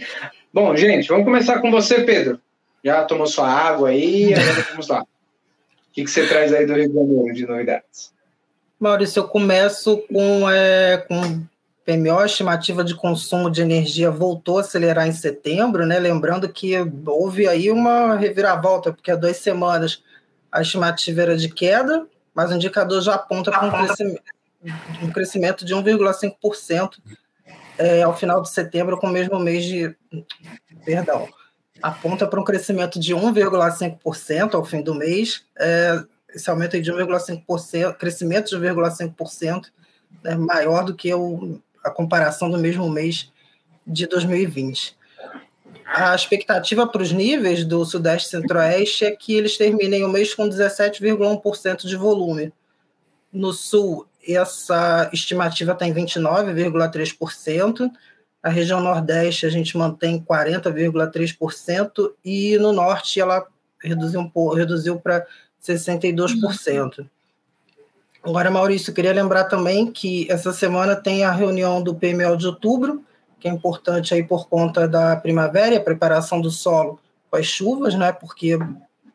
Bom, 0.54 0.76
gente, 0.76 1.08
vamos 1.08 1.26
começar 1.26 1.60
com 1.60 1.70
você, 1.70 2.04
Pedro. 2.04 2.40
Já 2.84 3.04
tomou 3.04 3.28
sua 3.28 3.50
água 3.50 3.90
aí, 3.90 4.34
agora 4.34 4.68
vamos 4.72 4.88
lá. 4.88 5.02
O 5.02 5.08
que, 5.92 6.04
que 6.04 6.10
você 6.10 6.28
traz 6.28 6.54
aí 6.54 6.66
do 6.66 6.74
Rio 6.74 6.88
de 6.88 6.94
Janeiro 6.94 7.34
de 7.34 7.48
novidades? 7.48 8.14
Maurício, 8.80 9.22
eu 9.22 9.28
começo 9.28 9.98
com, 10.10 10.50
é, 10.50 10.98
com 10.98 11.46
PMO, 11.86 12.20
a 12.20 12.26
estimativa 12.26 12.84
de 12.84 12.96
consumo 12.96 13.50
de 13.50 13.62
energia 13.62 14.12
voltou 14.12 14.58
a 14.58 14.62
acelerar 14.62 15.08
em 15.08 15.12
setembro, 15.12 15.86
né? 15.86 16.00
Lembrando 16.00 16.50
que 16.50 16.74
houve 17.06 17.48
aí 17.48 17.72
uma 17.72 18.16
reviravolta, 18.16 18.92
porque 18.92 19.12
há 19.12 19.16
duas 19.16 19.38
semanas 19.38 20.04
a 20.52 20.62
estimativa 20.62 21.22
era 21.22 21.38
de 21.38 21.50
queda, 21.50 22.08
mas 22.36 22.52
o 22.52 22.56
indicador 22.56 23.02
já 23.02 23.16
aponta 23.16 23.50
para 23.50 23.66
um 23.66 23.72
crescimento, 23.72 24.24
um 25.02 25.12
crescimento 25.12 25.66
de 25.66 25.74
1,5% 25.74 26.98
é, 27.78 28.04
ao 28.04 28.16
final 28.16 28.42
de 28.42 28.50
setembro, 28.50 28.98
com 28.98 29.08
o 29.08 29.12
mesmo 29.12 29.40
mês 29.40 29.64
de. 29.64 29.96
Perdão. 30.84 31.28
Aponta 31.82 32.28
para 32.28 32.40
um 32.40 32.44
crescimento 32.44 33.00
de 33.00 33.14
1,5% 33.16 34.54
ao 34.54 34.66
fim 34.66 34.82
do 34.82 34.94
mês. 34.94 35.44
É, 35.58 36.04
esse 36.34 36.50
aumento 36.50 36.80
de 36.80 36.92
1,5%, 36.92 37.94
crescimento 37.96 38.50
de 38.50 38.58
1,5% 38.58 39.68
é 40.26 40.36
maior 40.36 40.84
do 40.84 40.94
que 40.94 41.14
o, 41.14 41.62
a 41.84 41.90
comparação 41.90 42.50
do 42.50 42.58
mesmo 42.58 42.90
mês 42.90 43.32
de 43.88 44.08
2020. 44.08 44.98
A 45.86 46.16
expectativa 46.16 46.88
para 46.88 47.02
os 47.04 47.12
níveis 47.12 47.64
do 47.64 47.86
Sudeste 47.86 48.30
Centro-Oeste 48.30 49.06
é 49.06 49.12
que 49.12 49.36
eles 49.36 49.56
terminem 49.56 50.04
o 50.04 50.10
mês 50.10 50.34
com 50.34 50.50
17,1% 50.50 51.86
de 51.86 51.96
volume. 51.96 52.52
No 53.32 53.54
Sul, 53.54 54.08
essa 54.28 55.10
estimativa 55.14 55.74
está 55.74 55.88
em 55.88 55.94
29,3%. 55.94 57.92
A 58.42 58.50
região 58.50 58.82
Nordeste 58.82 59.46
a 59.46 59.50
gente 59.50 59.78
mantém 59.78 60.20
40,3% 60.20 62.14
e 62.24 62.58
no 62.58 62.72
Norte 62.72 63.20
ela 63.20 63.46
reduziu 63.82 64.20
um 64.20 64.30
pouco, 64.30 64.56
reduziu 64.56 65.00
para 65.00 65.26
62%. 65.62 67.08
Agora, 68.24 68.50
Maurício, 68.50 68.94
queria 68.94 69.14
lembrar 69.14 69.44
também 69.44 69.92
que 69.92 70.26
essa 70.32 70.52
semana 70.52 70.96
tem 70.96 71.24
a 71.24 71.32
reunião 71.32 71.82
do 71.82 71.94
PML 71.94 72.36
de 72.38 72.48
outubro, 72.48 73.04
que 73.46 73.50
é 73.50 73.52
importante 73.52 74.12
aí 74.12 74.24
por 74.24 74.50
conta 74.50 74.88
da 74.88 75.16
primavera 75.16 75.76
e 75.76 75.78
a 75.78 75.84
preparação 75.84 76.42
do 76.42 76.50
solo 76.50 77.00
com 77.30 77.38
as 77.38 77.46
chuvas, 77.46 77.94
né? 77.94 78.12
Porque 78.12 78.58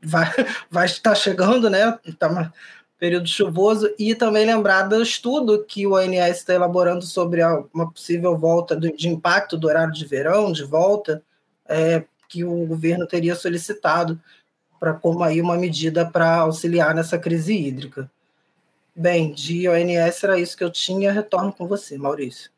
vai, 0.00 0.30
vai 0.70 0.86
estar 0.86 1.16
chegando, 1.16 1.68
né? 1.68 1.98
Está 2.06 2.52
período 2.96 3.26
chuvoso 3.26 3.92
e 3.98 4.14
também 4.14 4.46
lembrar 4.46 4.82
do 4.82 5.02
estudo 5.02 5.64
que 5.64 5.84
o 5.84 5.94
ONS 5.94 6.36
está 6.36 6.54
elaborando 6.54 7.04
sobre 7.04 7.42
uma 7.74 7.90
possível 7.90 8.38
volta 8.38 8.76
do, 8.76 8.94
de 8.94 9.08
impacto 9.08 9.56
do 9.58 9.66
horário 9.66 9.92
de 9.92 10.04
verão, 10.04 10.52
de 10.52 10.62
volta, 10.62 11.22
é, 11.66 12.04
que 12.28 12.44
o 12.44 12.66
governo 12.66 13.08
teria 13.08 13.34
solicitado 13.34 14.20
para 14.78 14.92
como 14.92 15.24
aí 15.24 15.40
uma 15.40 15.56
medida 15.56 16.06
para 16.08 16.36
auxiliar 16.36 16.94
nessa 16.94 17.18
crise 17.18 17.52
hídrica. 17.52 18.08
Bem, 18.94 19.32
de 19.32 19.68
ONS 19.68 20.22
era 20.22 20.38
isso 20.38 20.56
que 20.56 20.62
eu 20.62 20.70
tinha. 20.70 21.10
Retorno 21.10 21.52
com 21.52 21.66
você, 21.66 21.98
Maurício. 21.98 22.50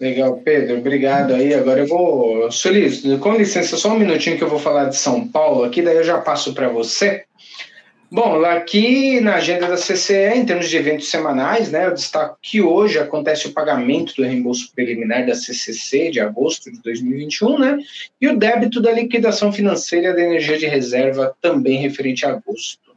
Legal, 0.00 0.36
Pedro, 0.38 0.78
obrigado 0.78 1.34
aí. 1.34 1.54
Agora 1.54 1.80
eu 1.80 1.86
vou. 1.86 2.50
Sulis, 2.50 3.02
com 3.20 3.34
licença, 3.34 3.76
só 3.76 3.92
um 3.92 3.98
minutinho 3.98 4.36
que 4.36 4.44
eu 4.44 4.50
vou 4.50 4.58
falar 4.58 4.86
de 4.86 4.96
São 4.96 5.26
Paulo 5.26 5.64
aqui, 5.64 5.82
daí 5.82 5.96
eu 5.96 6.04
já 6.04 6.18
passo 6.18 6.52
para 6.52 6.68
você. 6.68 7.24
Bom, 8.10 8.44
aqui 8.44 9.20
na 9.20 9.36
agenda 9.36 9.66
da 9.66 9.76
CCE, 9.76 10.36
em 10.36 10.46
termos 10.46 10.68
de 10.68 10.76
eventos 10.76 11.10
semanais, 11.10 11.72
né, 11.72 11.86
eu 11.86 11.94
destaco 11.94 12.38
que 12.40 12.62
hoje 12.62 12.96
acontece 12.96 13.48
o 13.48 13.52
pagamento 13.52 14.14
do 14.14 14.22
reembolso 14.22 14.70
preliminar 14.72 15.26
da 15.26 15.34
CCC 15.34 16.12
de 16.12 16.20
agosto 16.20 16.70
de 16.70 16.80
2021, 16.80 17.58
né, 17.58 17.78
e 18.20 18.28
o 18.28 18.38
débito 18.38 18.80
da 18.80 18.92
liquidação 18.92 19.52
financeira 19.52 20.14
da 20.14 20.20
energia 20.20 20.56
de 20.56 20.66
reserva 20.66 21.34
também 21.40 21.78
referente 21.78 22.24
a 22.24 22.30
agosto. 22.30 22.94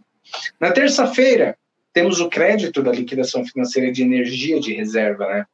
Na 0.60 0.72
terça-feira, 0.72 1.58
temos 1.92 2.20
o 2.20 2.30
crédito 2.30 2.84
da 2.84 2.92
liquidação 2.92 3.44
financeira 3.44 3.92
de 3.92 4.04
energia 4.04 4.60
de 4.60 4.72
reserva, 4.74 5.26
né, 5.30 5.46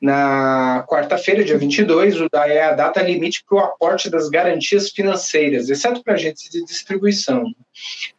Na 0.00 0.84
quarta-feira, 0.86 1.42
dia 1.42 1.56
22, 1.56 2.16
é 2.46 2.64
a 2.64 2.72
data 2.72 3.02
limite 3.02 3.42
para 3.48 3.56
o 3.56 3.60
aporte 3.60 4.10
das 4.10 4.28
garantias 4.28 4.90
financeiras, 4.90 5.70
exceto 5.70 6.02
para 6.04 6.14
agentes 6.14 6.50
de 6.50 6.62
distribuição. 6.64 7.44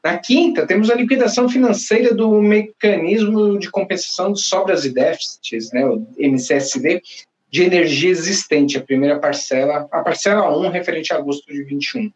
Na 0.03 0.17
quinta, 0.17 0.65
temos 0.65 0.89
a 0.89 0.95
liquidação 0.95 1.47
financeira 1.47 2.15
do 2.15 2.41
mecanismo 2.41 3.59
de 3.59 3.69
compensação 3.69 4.33
de 4.33 4.41
sobras 4.41 4.85
e 4.85 4.89
déficits, 4.89 5.71
né, 5.71 5.85
o 5.85 6.07
MCSD, 6.17 7.01
de 7.49 7.63
energia 7.63 8.09
existente, 8.09 8.77
a 8.77 8.83
primeira 8.83 9.19
parcela, 9.19 9.87
a 9.91 10.01
parcela 10.01 10.57
1, 10.57 10.69
referente 10.69 11.13
a 11.13 11.17
agosto 11.17 11.45
de 11.45 11.63
21. 11.63 12.11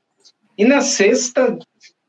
E 0.58 0.66
na 0.66 0.82
sexta, 0.82 1.58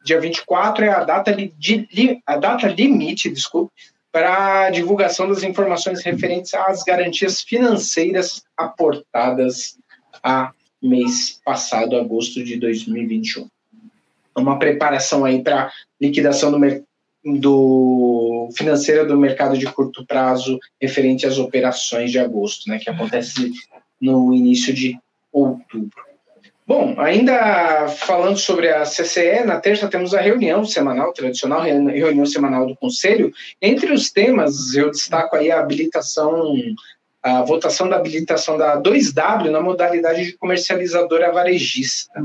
dia 0.05 0.19
24, 0.19 0.85
é 0.85 0.89
a 0.89 1.05
data, 1.05 1.35
de, 1.35 2.21
a 2.27 2.37
data 2.37 2.67
limite, 2.67 3.31
desculpe, 3.31 3.73
para 4.13 4.71
divulgação 4.71 5.27
das 5.27 5.43
informações 5.43 6.05
referentes 6.05 6.53
às 6.53 6.83
garantias 6.83 7.41
financeiras 7.41 8.45
aportadas 8.57 9.79
a 10.23 10.53
mês 10.83 11.41
passado, 11.43 11.97
agosto 11.97 12.45
de 12.45 12.59
2021. 12.59 13.49
Uma 14.37 14.59
preparação 14.59 15.25
aí 15.25 15.43
para 15.43 15.73
liquidação 16.01 16.53
do, 16.53 16.59
do 17.41 18.49
financeira 18.55 19.05
do 19.05 19.17
mercado 19.17 19.57
de 19.57 19.67
curto 19.67 20.05
prazo 20.05 20.59
referente 20.81 21.27
às 21.27 21.39
operações 21.39 22.11
de 22.11 22.19
agosto, 22.19 22.69
né, 22.69 22.79
que 22.79 22.91
acontece 22.91 23.51
no 24.01 24.35
início 24.35 24.75
de 24.75 24.99
outubro. 25.33 26.12
Bom, 26.65 26.95
ainda 26.99 27.89
falando 27.89 28.37
sobre 28.37 28.69
a 28.69 28.85
CCE, 28.85 29.45
na 29.45 29.61
terça 29.61 29.89
temos 29.89 30.15
a 30.15 30.21
reunião 30.21 30.65
semanal, 30.65 31.13
tradicional 31.13 31.61
reunião 31.61 32.25
semanal 32.25 32.67
do 32.67 32.77
Conselho. 32.77 33.33
Entre 33.61 33.93
os 33.93 34.11
temas, 34.11 34.73
eu 34.75 34.91
destaco 34.91 35.35
aí 35.35 35.51
a 35.51 35.59
habilitação, 35.59 36.55
a 37.21 37.43
votação 37.43 37.89
da 37.89 37.97
habilitação 37.97 38.57
da 38.57 38.81
2W 38.81 39.51
na 39.51 39.61
modalidade 39.61 40.25
de 40.25 40.33
comercializadora 40.35 41.33
varejista. 41.33 42.25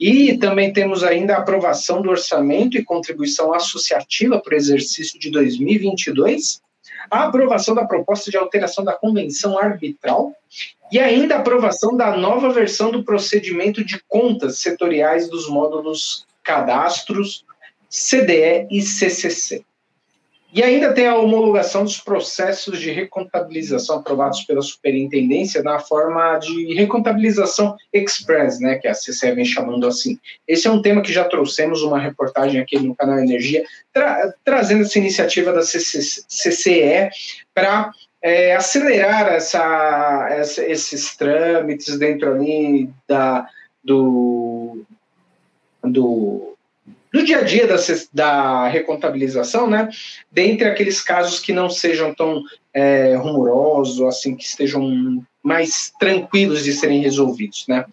E 0.00 0.38
também 0.38 0.72
temos 0.72 1.04
ainda 1.04 1.34
a 1.34 1.38
aprovação 1.38 2.00
do 2.00 2.08
orçamento 2.08 2.78
e 2.78 2.84
contribuição 2.84 3.52
associativa 3.52 4.40
para 4.40 4.54
o 4.54 4.56
exercício 4.56 5.20
de 5.20 5.30
2022 5.30 6.64
a 7.10 7.24
aprovação 7.24 7.74
da 7.74 7.84
proposta 7.84 8.30
de 8.30 8.36
alteração 8.36 8.84
da 8.84 8.92
convenção 8.92 9.58
arbitral 9.58 10.32
e 10.90 10.98
ainda 10.98 11.36
a 11.36 11.38
aprovação 11.38 11.96
da 11.96 12.16
nova 12.16 12.50
versão 12.50 12.90
do 12.90 13.04
procedimento 13.04 13.84
de 13.84 14.00
contas 14.08 14.58
setoriais 14.58 15.28
dos 15.28 15.48
módulos 15.48 16.26
cadastros, 16.42 17.44
CDE 17.88 18.66
e 18.70 18.82
CCC. 18.82 19.64
E 20.56 20.62
ainda 20.62 20.94
tem 20.94 21.06
a 21.06 21.14
homologação 21.14 21.84
dos 21.84 21.98
processos 21.98 22.80
de 22.80 22.90
recontabilização 22.90 23.98
aprovados 23.98 24.40
pela 24.44 24.62
superintendência 24.62 25.62
na 25.62 25.78
forma 25.78 26.38
de 26.38 26.72
recontabilização 26.72 27.76
express, 27.92 28.58
né, 28.58 28.76
que 28.76 28.88
a 28.88 28.94
CCE 28.94 29.32
vem 29.32 29.44
chamando 29.44 29.86
assim. 29.86 30.18
Esse 30.48 30.66
é 30.66 30.70
um 30.70 30.80
tema 30.80 31.02
que 31.02 31.12
já 31.12 31.24
trouxemos 31.24 31.82
uma 31.82 32.00
reportagem 32.00 32.58
aqui 32.58 32.78
no 32.78 32.96
canal 32.96 33.18
Energia, 33.18 33.66
tra 33.92 34.32
trazendo 34.42 34.84
essa 34.84 34.98
iniciativa 34.98 35.52
da 35.52 35.60
CCE 35.60 37.10
para 37.54 37.90
é, 38.22 38.56
acelerar 38.56 39.28
essa, 39.28 40.26
essa, 40.30 40.64
esses 40.64 41.14
trâmites 41.18 41.98
dentro 41.98 42.32
ali 42.32 42.88
da, 43.06 43.46
do, 43.84 44.86
do 45.84 46.55
do 47.16 47.24
dia 47.24 47.38
a 47.38 47.42
dia 47.42 47.66
da, 47.66 47.76
da 48.12 48.68
recontabilização, 48.68 49.68
né? 49.68 49.88
Dentre 50.30 50.68
aqueles 50.68 51.00
casos 51.00 51.40
que 51.40 51.52
não 51.52 51.70
sejam 51.70 52.14
tão 52.14 52.42
é, 52.74 53.16
rumorosos, 53.16 54.02
assim, 54.02 54.36
que 54.36 54.44
estejam 54.44 55.24
mais 55.42 55.90
tranquilos 55.98 56.62
de 56.62 56.72
serem 56.72 57.00
resolvidos, 57.00 57.64
né? 57.66 57.86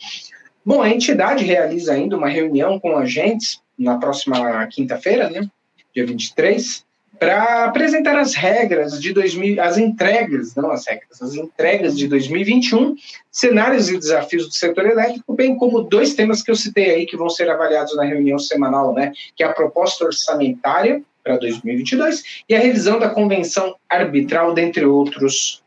Bom, 0.65 0.81
a 0.81 0.89
entidade 0.89 1.45
realiza 1.45 1.93
ainda 1.93 2.17
uma 2.17 2.27
reunião 2.27 2.79
com 2.79 2.97
agentes 2.97 3.61
na 3.77 3.97
próxima 3.97 4.67
quinta-feira, 4.67 5.29
né? 5.29 5.47
Dia 5.95 6.05
23, 6.05 6.85
para 7.19 7.65
apresentar 7.65 8.17
as 8.17 8.33
regras 8.33 8.99
de 8.99 9.13
2000, 9.13 9.61
as 9.61 9.77
entregas, 9.77 10.55
não 10.55 10.71
as 10.71 10.85
regras, 10.87 11.21
as 11.21 11.35
entregas 11.35 11.97
de 11.97 12.07
2021, 12.07 12.95
cenários 13.31 13.89
e 13.89 13.97
desafios 13.97 14.47
do 14.47 14.53
setor 14.53 14.85
elétrico, 14.85 15.33
bem 15.33 15.55
como 15.55 15.81
dois 15.81 16.13
temas 16.15 16.41
que 16.41 16.51
eu 16.51 16.55
citei 16.55 16.91
aí 16.91 17.05
que 17.05 17.17
vão 17.17 17.29
ser 17.29 17.49
avaliados 17.49 17.95
na 17.95 18.03
reunião 18.03 18.39
semanal, 18.39 18.93
né, 18.93 19.11
que 19.35 19.43
é 19.43 19.47
a 19.47 19.53
proposta 19.53 20.05
orçamentária 20.05 21.01
para 21.23 21.37
2022 21.37 22.23
e 22.49 22.55
a 22.55 22.59
revisão 22.59 22.99
da 22.99 23.09
convenção 23.09 23.75
arbitral, 23.89 24.53
dentre 24.53 24.85
outros 24.85 25.63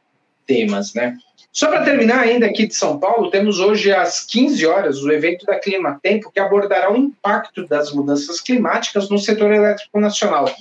temas, 0.47 0.95
né. 0.95 1.17
Só 1.57 1.69
para 1.69 1.85
terminar 1.85 2.21
ainda 2.21 2.45
aqui 2.45 2.67
de 2.67 2.75
São 2.75 2.99
Paulo, 2.99 3.31
temos 3.31 3.61
hoje 3.61 3.91
às 3.91 4.21
15 4.21 4.67
horas 4.67 5.03
o 5.03 5.11
evento 5.11 5.47
da 5.47 5.59
Clima 5.59 5.99
Tempo, 6.03 6.31
que 6.31 6.39
abordará 6.39 6.93
o 6.93 6.97
impacto 6.99 7.67
das 7.67 7.93
mudanças 7.93 8.41
climáticas 8.41 9.09
no 9.09 9.19
setor 9.19 9.51
elétrico 9.51 9.99
nacional. 9.99 10.55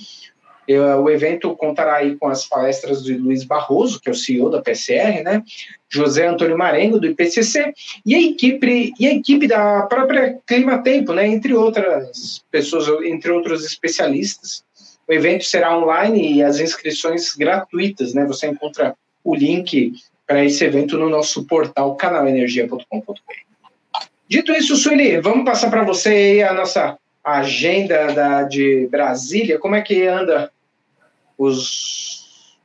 O 0.68 1.08
evento 1.08 1.54
contará 1.56 1.96
aí 1.96 2.16
com 2.16 2.28
as 2.28 2.46
palestras 2.46 3.04
de 3.04 3.14
Luiz 3.16 3.44
Barroso, 3.44 4.00
que 4.00 4.08
é 4.08 4.12
o 4.12 4.14
CEO 4.14 4.50
da 4.50 4.60
PCR, 4.60 5.22
né? 5.22 5.42
José 5.88 6.26
Antônio 6.26 6.58
Marengo, 6.58 6.98
do 6.98 7.06
IPCC, 7.06 7.72
e 8.04 8.14
a 8.14 8.20
equipe, 8.20 8.92
e 8.98 9.06
a 9.06 9.14
equipe 9.14 9.46
da 9.46 9.82
própria 9.82 10.38
Clima 10.46 10.82
Tempo, 10.82 11.12
né? 11.12 11.26
Entre 11.26 11.54
outras 11.54 12.44
pessoas, 12.50 12.88
entre 13.04 13.30
outros 13.30 13.64
especialistas. 13.64 14.64
O 15.08 15.12
evento 15.12 15.44
será 15.44 15.78
online 15.78 16.34
e 16.34 16.42
as 16.42 16.58
inscrições 16.58 17.34
gratuitas, 17.36 18.12
né? 18.12 18.24
Você 18.24 18.48
encontra 18.48 18.96
o 19.22 19.34
link 19.34 19.92
para 20.26 20.44
esse 20.44 20.64
evento 20.64 20.98
no 20.98 21.08
nosso 21.08 21.44
portal 21.44 21.94
canalenergia.com.br. 21.94 23.14
Dito 24.28 24.52
isso, 24.52 24.74
Sueli, 24.74 25.20
vamos 25.20 25.44
passar 25.44 25.70
para 25.70 25.84
você 25.84 26.44
a 26.48 26.52
nossa 26.52 26.98
agenda 27.22 28.12
da, 28.12 28.42
de 28.42 28.88
Brasília. 28.90 29.58
Como 29.58 29.76
é 29.76 29.82
que 29.82 30.04
anda 30.06 30.50
os 31.38 32.56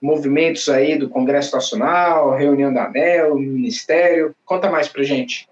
movimentos 0.00 0.68
aí 0.68 0.98
do 0.98 1.08
Congresso 1.08 1.54
Nacional, 1.54 2.34
reunião 2.34 2.72
da 2.72 2.86
ANEL, 2.86 3.36
Ministério. 3.36 4.34
Conta 4.44 4.70
mais 4.70 4.88
para 4.88 5.04
gente. 5.04 5.48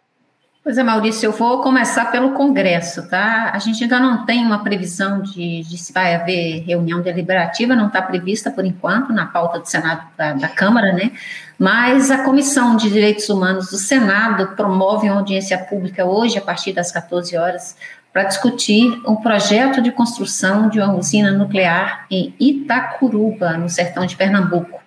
Pois 0.63 0.77
é, 0.77 0.83
Maurício, 0.83 1.27
eu 1.27 1.33
vou 1.33 1.63
começar 1.63 2.13
pelo 2.13 2.33
Congresso, 2.33 3.09
tá? 3.09 3.51
A 3.55 3.59
gente 3.59 3.83
ainda 3.83 3.99
não 3.99 4.27
tem 4.27 4.45
uma 4.45 4.63
previsão 4.63 5.23
de, 5.23 5.63
de 5.63 5.79
se 5.79 5.91
vai 5.91 6.15
haver 6.15 6.63
reunião 6.67 7.01
deliberativa, 7.01 7.75
não 7.75 7.87
está 7.87 8.03
prevista 8.03 8.51
por 8.51 8.63
enquanto 8.67 9.11
na 9.11 9.25
pauta 9.25 9.59
do 9.59 9.67
Senado 9.67 10.07
da, 10.19 10.35
da, 10.35 10.49
Câmara, 10.49 10.93
né? 10.93 11.13
Mas 11.59 12.11
a 12.11 12.25
Comissão 12.25 12.77
de 12.77 12.91
Direitos 12.91 13.31
Humanos 13.31 13.71
do 13.71 13.79
Senado 13.79 14.55
promove 14.55 15.09
uma 15.09 15.21
audiência 15.21 15.57
pública 15.57 16.05
hoje, 16.05 16.37
a 16.37 16.43
partir 16.43 16.75
das 16.75 16.93
14 16.93 17.35
horas, 17.39 17.75
para 18.13 18.25
discutir 18.25 19.01
um 19.07 19.17
projeto 19.17 19.81
de 19.81 19.93
construção 19.93 20.69
de 20.69 20.81
uma 20.81 20.95
usina 20.95 21.31
nuclear 21.31 22.07
em 22.11 22.35
Itacuruba, 22.41 23.53
no 23.53 23.69
sertão 23.69 24.05
de 24.05 24.17
Pernambuco. 24.17 24.81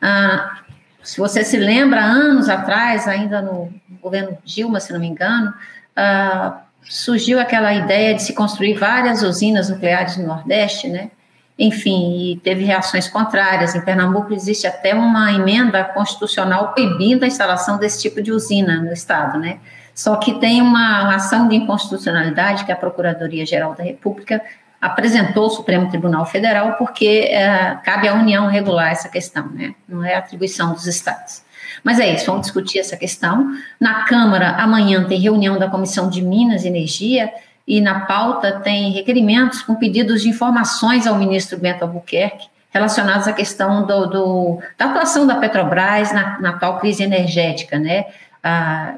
Ah, 0.00 0.58
se 1.02 1.18
você 1.18 1.42
se 1.42 1.56
lembra, 1.56 2.02
anos 2.02 2.48
atrás, 2.48 3.08
ainda 3.08 3.40
no 3.40 3.72
governo 4.02 4.36
Dilma, 4.44 4.80
se 4.80 4.92
não 4.92 5.00
me 5.00 5.06
engano, 5.06 5.54
ah, 5.94 6.62
surgiu 6.82 7.40
aquela 7.40 7.72
ideia 7.72 8.14
de 8.14 8.22
se 8.22 8.34
construir 8.34 8.74
várias 8.74 9.22
usinas 9.22 9.70
nucleares 9.70 10.16
no 10.16 10.26
Nordeste, 10.26 10.88
né? 10.88 11.10
Enfim, 11.58 12.32
e 12.32 12.36
teve 12.40 12.64
reações 12.64 13.08
contrárias. 13.08 13.74
Em 13.74 13.80
Pernambuco 13.80 14.34
existe 14.34 14.66
até 14.66 14.94
uma 14.94 15.32
emenda 15.32 15.82
constitucional 15.82 16.72
proibindo 16.72 17.24
a 17.24 17.26
instalação 17.26 17.78
desse 17.78 18.02
tipo 18.02 18.22
de 18.22 18.30
usina 18.30 18.82
no 18.82 18.92
estado, 18.92 19.38
né? 19.38 19.58
Só 19.96 20.16
que 20.16 20.38
tem 20.38 20.60
uma 20.60 21.14
ação 21.14 21.48
de 21.48 21.56
inconstitucionalidade 21.56 22.66
que 22.66 22.70
a 22.70 22.76
Procuradoria-Geral 22.76 23.74
da 23.74 23.82
República 23.82 24.42
apresentou 24.78 25.44
ao 25.44 25.50
Supremo 25.50 25.88
Tribunal 25.88 26.26
Federal, 26.26 26.74
porque 26.74 27.30
é, 27.32 27.78
cabe 27.82 28.06
à 28.06 28.12
União 28.12 28.46
regular 28.46 28.92
essa 28.92 29.08
questão, 29.08 29.48
né? 29.48 29.74
não 29.88 30.04
é 30.04 30.14
atribuição 30.14 30.74
dos 30.74 30.86
estados. 30.86 31.42
Mas 31.82 31.98
é 31.98 32.12
isso, 32.12 32.26
vamos 32.26 32.42
discutir 32.42 32.78
essa 32.78 32.94
questão. 32.94 33.50
Na 33.80 34.04
Câmara, 34.04 34.50
amanhã 34.56 35.02
tem 35.04 35.18
reunião 35.18 35.58
da 35.58 35.68
Comissão 35.68 36.10
de 36.10 36.20
Minas 36.20 36.64
e 36.64 36.68
Energia, 36.68 37.32
e 37.66 37.80
na 37.80 38.00
pauta 38.00 38.60
tem 38.60 38.92
requerimentos 38.92 39.62
com 39.62 39.74
pedidos 39.76 40.20
de 40.20 40.28
informações 40.28 41.06
ao 41.06 41.16
ministro 41.16 41.58
Bento 41.58 41.82
Albuquerque 41.82 42.48
relacionados 42.70 43.26
à 43.26 43.32
questão 43.32 43.86
do, 43.86 44.06
do 44.06 44.58
da 44.76 44.84
atuação 44.84 45.26
da 45.26 45.36
Petrobras 45.36 46.12
na, 46.12 46.38
na 46.38 46.52
tal 46.52 46.78
crise 46.78 47.02
energética, 47.02 47.78
né? 47.78 48.04
Ah, 48.42 48.96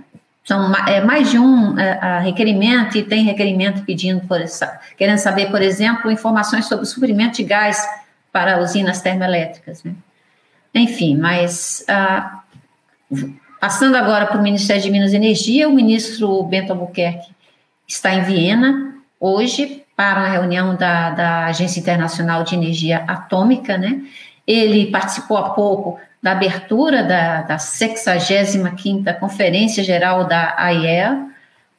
são 0.48 0.74
é, 0.86 1.02
mais 1.02 1.30
de 1.30 1.38
um 1.38 1.78
é, 1.78 2.20
requerimento 2.20 2.96
e 2.96 3.02
tem 3.02 3.22
requerimento 3.22 3.84
pedindo, 3.84 4.26
por, 4.26 4.40
querendo 4.96 5.18
saber, 5.18 5.50
por 5.50 5.60
exemplo, 5.60 6.10
informações 6.10 6.64
sobre 6.64 6.84
o 6.84 6.86
suprimento 6.86 7.36
de 7.36 7.44
gás 7.44 7.86
para 8.32 8.58
usinas 8.58 9.02
termoelétricas. 9.02 9.84
Né? 9.84 9.92
Enfim, 10.74 11.18
mas 11.18 11.84
ah, 11.86 12.40
passando 13.60 13.94
agora 13.94 14.24
para 14.24 14.38
o 14.38 14.42
Ministério 14.42 14.82
de 14.82 14.90
Minas 14.90 15.12
e 15.12 15.16
Energia, 15.16 15.68
o 15.68 15.72
ministro 15.74 16.42
Bento 16.44 16.72
Albuquerque 16.72 17.30
está 17.86 18.14
em 18.14 18.22
Viena 18.22 18.94
hoje 19.20 19.84
para 19.94 20.20
uma 20.20 20.28
reunião 20.28 20.74
da, 20.74 21.10
da 21.10 21.44
Agência 21.44 21.78
Internacional 21.78 22.42
de 22.42 22.54
Energia 22.54 23.04
Atômica, 23.06 23.76
né? 23.76 24.00
Ele 24.48 24.86
participou 24.86 25.36
há 25.36 25.50
pouco 25.50 26.00
da 26.22 26.32
abertura 26.32 27.04
da, 27.04 27.42
da 27.42 27.56
65ª 27.56 29.18
Conferência 29.18 29.84
Geral 29.84 30.24
da 30.24 30.54
AIEA, 30.56 31.28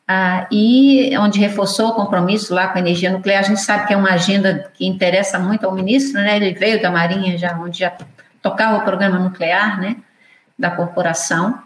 ah, 0.07 0.47
e 0.51 1.11
onde 1.17 1.39
reforçou 1.39 1.89
o 1.89 1.93
compromisso 1.93 2.53
lá 2.53 2.67
com 2.67 2.77
a 2.77 2.81
energia 2.81 3.11
nuclear. 3.11 3.41
A 3.41 3.47
gente 3.47 3.61
sabe 3.61 3.87
que 3.87 3.93
é 3.93 3.97
uma 3.97 4.11
agenda 4.11 4.71
que 4.73 4.85
interessa 4.85 5.37
muito 5.37 5.65
ao 5.65 5.73
ministro, 5.73 6.21
né? 6.21 6.35
Ele 6.35 6.53
veio 6.53 6.81
da 6.81 6.89
Marinha 6.89 7.37
já, 7.37 7.55
onde 7.59 7.79
já 7.79 7.95
tocava 8.41 8.77
o 8.77 8.81
programa 8.81 9.19
nuclear, 9.19 9.79
né? 9.79 9.97
Da 10.57 10.71
corporação. 10.71 11.59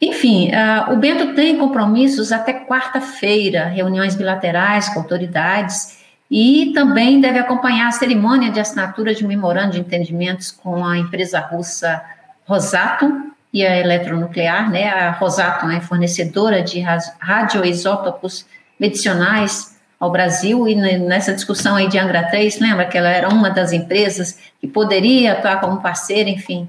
Enfim, 0.00 0.52
ah, 0.54 0.88
o 0.90 0.96
Bento 0.96 1.34
tem 1.34 1.56
compromissos 1.56 2.32
até 2.32 2.52
quarta-feira, 2.52 3.66
reuniões 3.66 4.14
bilaterais 4.14 4.88
com 4.90 5.00
autoridades 5.00 5.99
e 6.30 6.72
também 6.72 7.20
deve 7.20 7.38
acompanhar 7.38 7.88
a 7.88 7.92
cerimônia 7.92 8.50
de 8.50 8.60
assinatura 8.60 9.14
de 9.14 9.26
memorando 9.26 9.72
de 9.72 9.80
entendimentos 9.80 10.52
com 10.52 10.84
a 10.84 10.96
empresa 10.96 11.40
russa 11.40 12.00
Rosatom 12.46 13.30
e 13.52 13.66
a 13.66 13.76
eletronuclear, 13.78 14.70
né? 14.70 14.88
A 14.88 15.10
Rosatom 15.10 15.70
é 15.70 15.80
fornecedora 15.80 16.62
de 16.62 16.80
radioisótopos 17.18 18.46
medicinais 18.78 19.76
ao 19.98 20.10
Brasil 20.10 20.66
e 20.68 20.74
nessa 20.74 21.34
discussão 21.34 21.76
aí 21.76 21.88
de 21.88 21.98
Angra 21.98 22.22
3, 22.22 22.58
lembra 22.60 22.86
que 22.86 22.96
ela 22.96 23.08
era 23.08 23.28
uma 23.28 23.50
das 23.50 23.72
empresas 23.72 24.38
que 24.60 24.66
poderia 24.66 25.32
atuar 25.32 25.60
como 25.60 25.82
parceira, 25.82 26.30
enfim. 26.30 26.68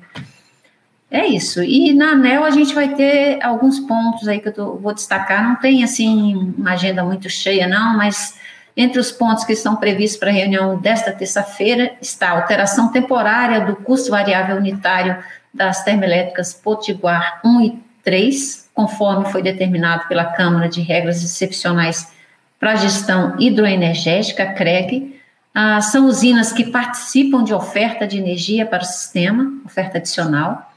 É 1.09 1.27
isso. 1.27 1.61
E 1.61 1.93
na 1.93 2.11
ANEL 2.11 2.43
a 2.43 2.49
gente 2.49 2.73
vai 2.73 2.95
ter 2.95 3.41
alguns 3.43 3.79
pontos 3.79 4.27
aí 4.27 4.39
que 4.39 4.47
eu 4.47 4.53
tô, 4.53 4.75
vou 4.77 4.93
destacar. 4.93 5.43
Não 5.43 5.55
tem, 5.57 5.83
assim, 5.83 6.53
uma 6.57 6.71
agenda 6.71 7.03
muito 7.03 7.29
cheia, 7.29 7.67
não, 7.67 7.95
mas 7.97 8.35
entre 8.75 8.99
os 8.99 9.11
pontos 9.11 9.43
que 9.43 9.53
estão 9.53 9.75
previstos 9.75 10.19
para 10.19 10.29
a 10.29 10.33
reunião 10.33 10.77
desta 10.77 11.11
terça-feira 11.11 11.93
está 12.01 12.29
a 12.29 12.41
alteração 12.41 12.91
temporária 12.91 13.61
do 13.61 13.75
custo 13.75 14.11
variável 14.11 14.57
unitário 14.57 15.17
das 15.53 15.83
termoelétricas 15.83 16.53
Potiguar 16.53 17.41
1 17.43 17.61
e 17.61 17.79
3, 18.03 18.69
conforme 18.73 19.25
foi 19.25 19.41
determinado 19.41 20.07
pela 20.07 20.25
Câmara 20.25 20.69
de 20.69 20.81
Regras 20.81 21.23
Excepcionais 21.23 22.11
para 22.59 22.73
a 22.73 22.75
Gestão 22.75 23.35
Hidroenergética, 23.39 24.53
CREG. 24.53 25.19
Ah, 25.53 25.81
são 25.81 26.07
usinas 26.07 26.53
que 26.53 26.71
participam 26.71 27.43
de 27.43 27.53
oferta 27.53 28.07
de 28.07 28.17
energia 28.17 28.65
para 28.65 28.83
o 28.83 28.85
sistema, 28.85 29.51
oferta 29.65 29.97
adicional. 29.97 30.71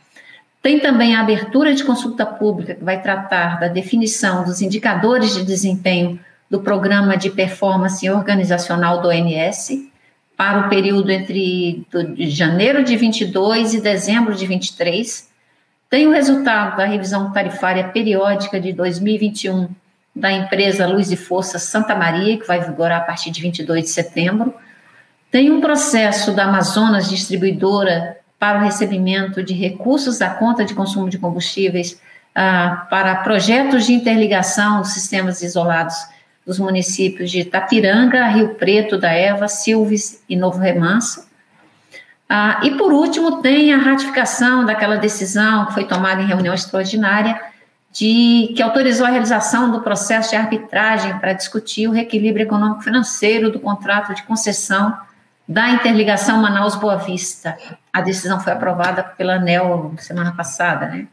Tem 0.61 0.81
também 0.81 1.15
a 1.15 1.21
abertura 1.21 1.75
de 1.75 1.85
consulta 1.85 2.27
pública, 2.27 2.75
que 2.75 2.83
vai 2.83 3.01
tratar 3.01 3.61
da 3.61 3.69
definição 3.69 4.43
dos 4.43 4.61
indicadores 4.61 5.35
de 5.35 5.45
desempenho 5.45 6.19
do 6.55 6.61
Programa 6.61 7.17
de 7.17 7.31
Performance 7.31 8.09
Organizacional 8.09 9.03
do 9.03 9.09
ONS 9.09 9.89
para 10.37 10.61
o 10.61 10.69
período 10.69 11.11
entre 11.11 11.85
de 12.15 12.31
janeiro 12.31 12.85
de 12.85 12.97
22 12.97 13.75
e 13.75 13.81
dezembro 13.81 14.37
de 14.37 14.47
23. 14.47 15.29
Tem 15.91 16.07
o 16.07 16.13
resultado 16.13 16.77
da 16.77 16.85
revisão 16.85 17.33
tarifária 17.33 17.89
periódica 17.89 18.61
de 18.61 18.73
2021 18.73 19.69
da 20.15 20.31
empresa 20.31 20.87
Luz 20.87 21.11
e 21.11 21.17
Força 21.17 21.59
Santa 21.59 21.93
Maria, 21.97 22.39
que 22.39 22.47
vai 22.47 22.61
vigorar 22.61 22.99
a 22.99 23.05
partir 23.05 23.33
de 23.33 23.43
22 23.43 23.83
de 23.83 23.91
setembro. 23.91 24.55
Tem 25.33 25.51
um 25.51 25.61
processo 25.61 26.31
da 26.31 26.45
Amazonas 26.45 27.09
Distribuidora 27.09 28.17
para 28.39 28.61
o 28.61 28.63
recebimento 28.63 29.43
de 29.43 29.55
recursos 29.55 30.19
da 30.19 30.31
conta 30.31 30.65
de 30.65 30.73
consumo 30.73 31.11
de 31.11 31.19
combustíveis 31.19 32.01
ah, 32.33 32.87
para 32.89 33.17
projetos 33.17 33.87
de 33.87 33.93
interligação 33.93 34.83
dos 34.83 34.93
sistemas 34.93 35.43
isolados 35.43 36.14
dos 36.47 36.59
municípios 36.59 37.31
de 37.31 37.45
Tapiranga, 37.45 38.27
Rio 38.29 38.55
Preto 38.55 38.99
da 38.99 39.13
Eva, 39.13 39.49
Silves 39.49 40.23
e 40.29 40.37
Novo 40.37 40.59
Remanso. 40.59 41.27
Ah, 42.29 42.61
e 42.63 42.73
por 42.73 42.93
último, 42.93 43.41
tem 43.43 43.73
a 43.73 43.79
ratificação 43.79 44.65
daquela 44.65 44.97
decisão 44.97 45.67
que 45.67 45.75
foi 45.75 45.85
tomada 45.85 46.23
em 46.23 46.27
reunião 46.27 46.55
extraordinária 46.55 47.41
de 47.93 48.53
que 48.57 48.63
autorizou 48.63 49.07
a 49.07 49.11
realização 49.11 49.71
do 49.71 49.81
processo 49.81 50.31
de 50.31 50.37
arbitragem 50.37 51.17
para 51.19 51.33
discutir 51.33 51.87
o 51.87 51.93
reequilíbrio 51.93 52.45
econômico 52.45 52.83
financeiro 52.83 53.51
do 53.51 53.61
contrato 53.61 54.13
de 54.15 54.25
concessão 54.25 54.99
da 55.47 55.71
interligação 55.71 56.39
Manaus-Boa 56.39 56.97
Vista. 56.97 57.57
A 57.93 58.01
decisão 58.01 58.41
foi 58.41 58.53
aprovada 58.53 59.03
pela 59.03 59.35
ANEL 59.35 59.95
semana 59.99 60.33
passada, 60.33 60.87
né? 60.87 61.07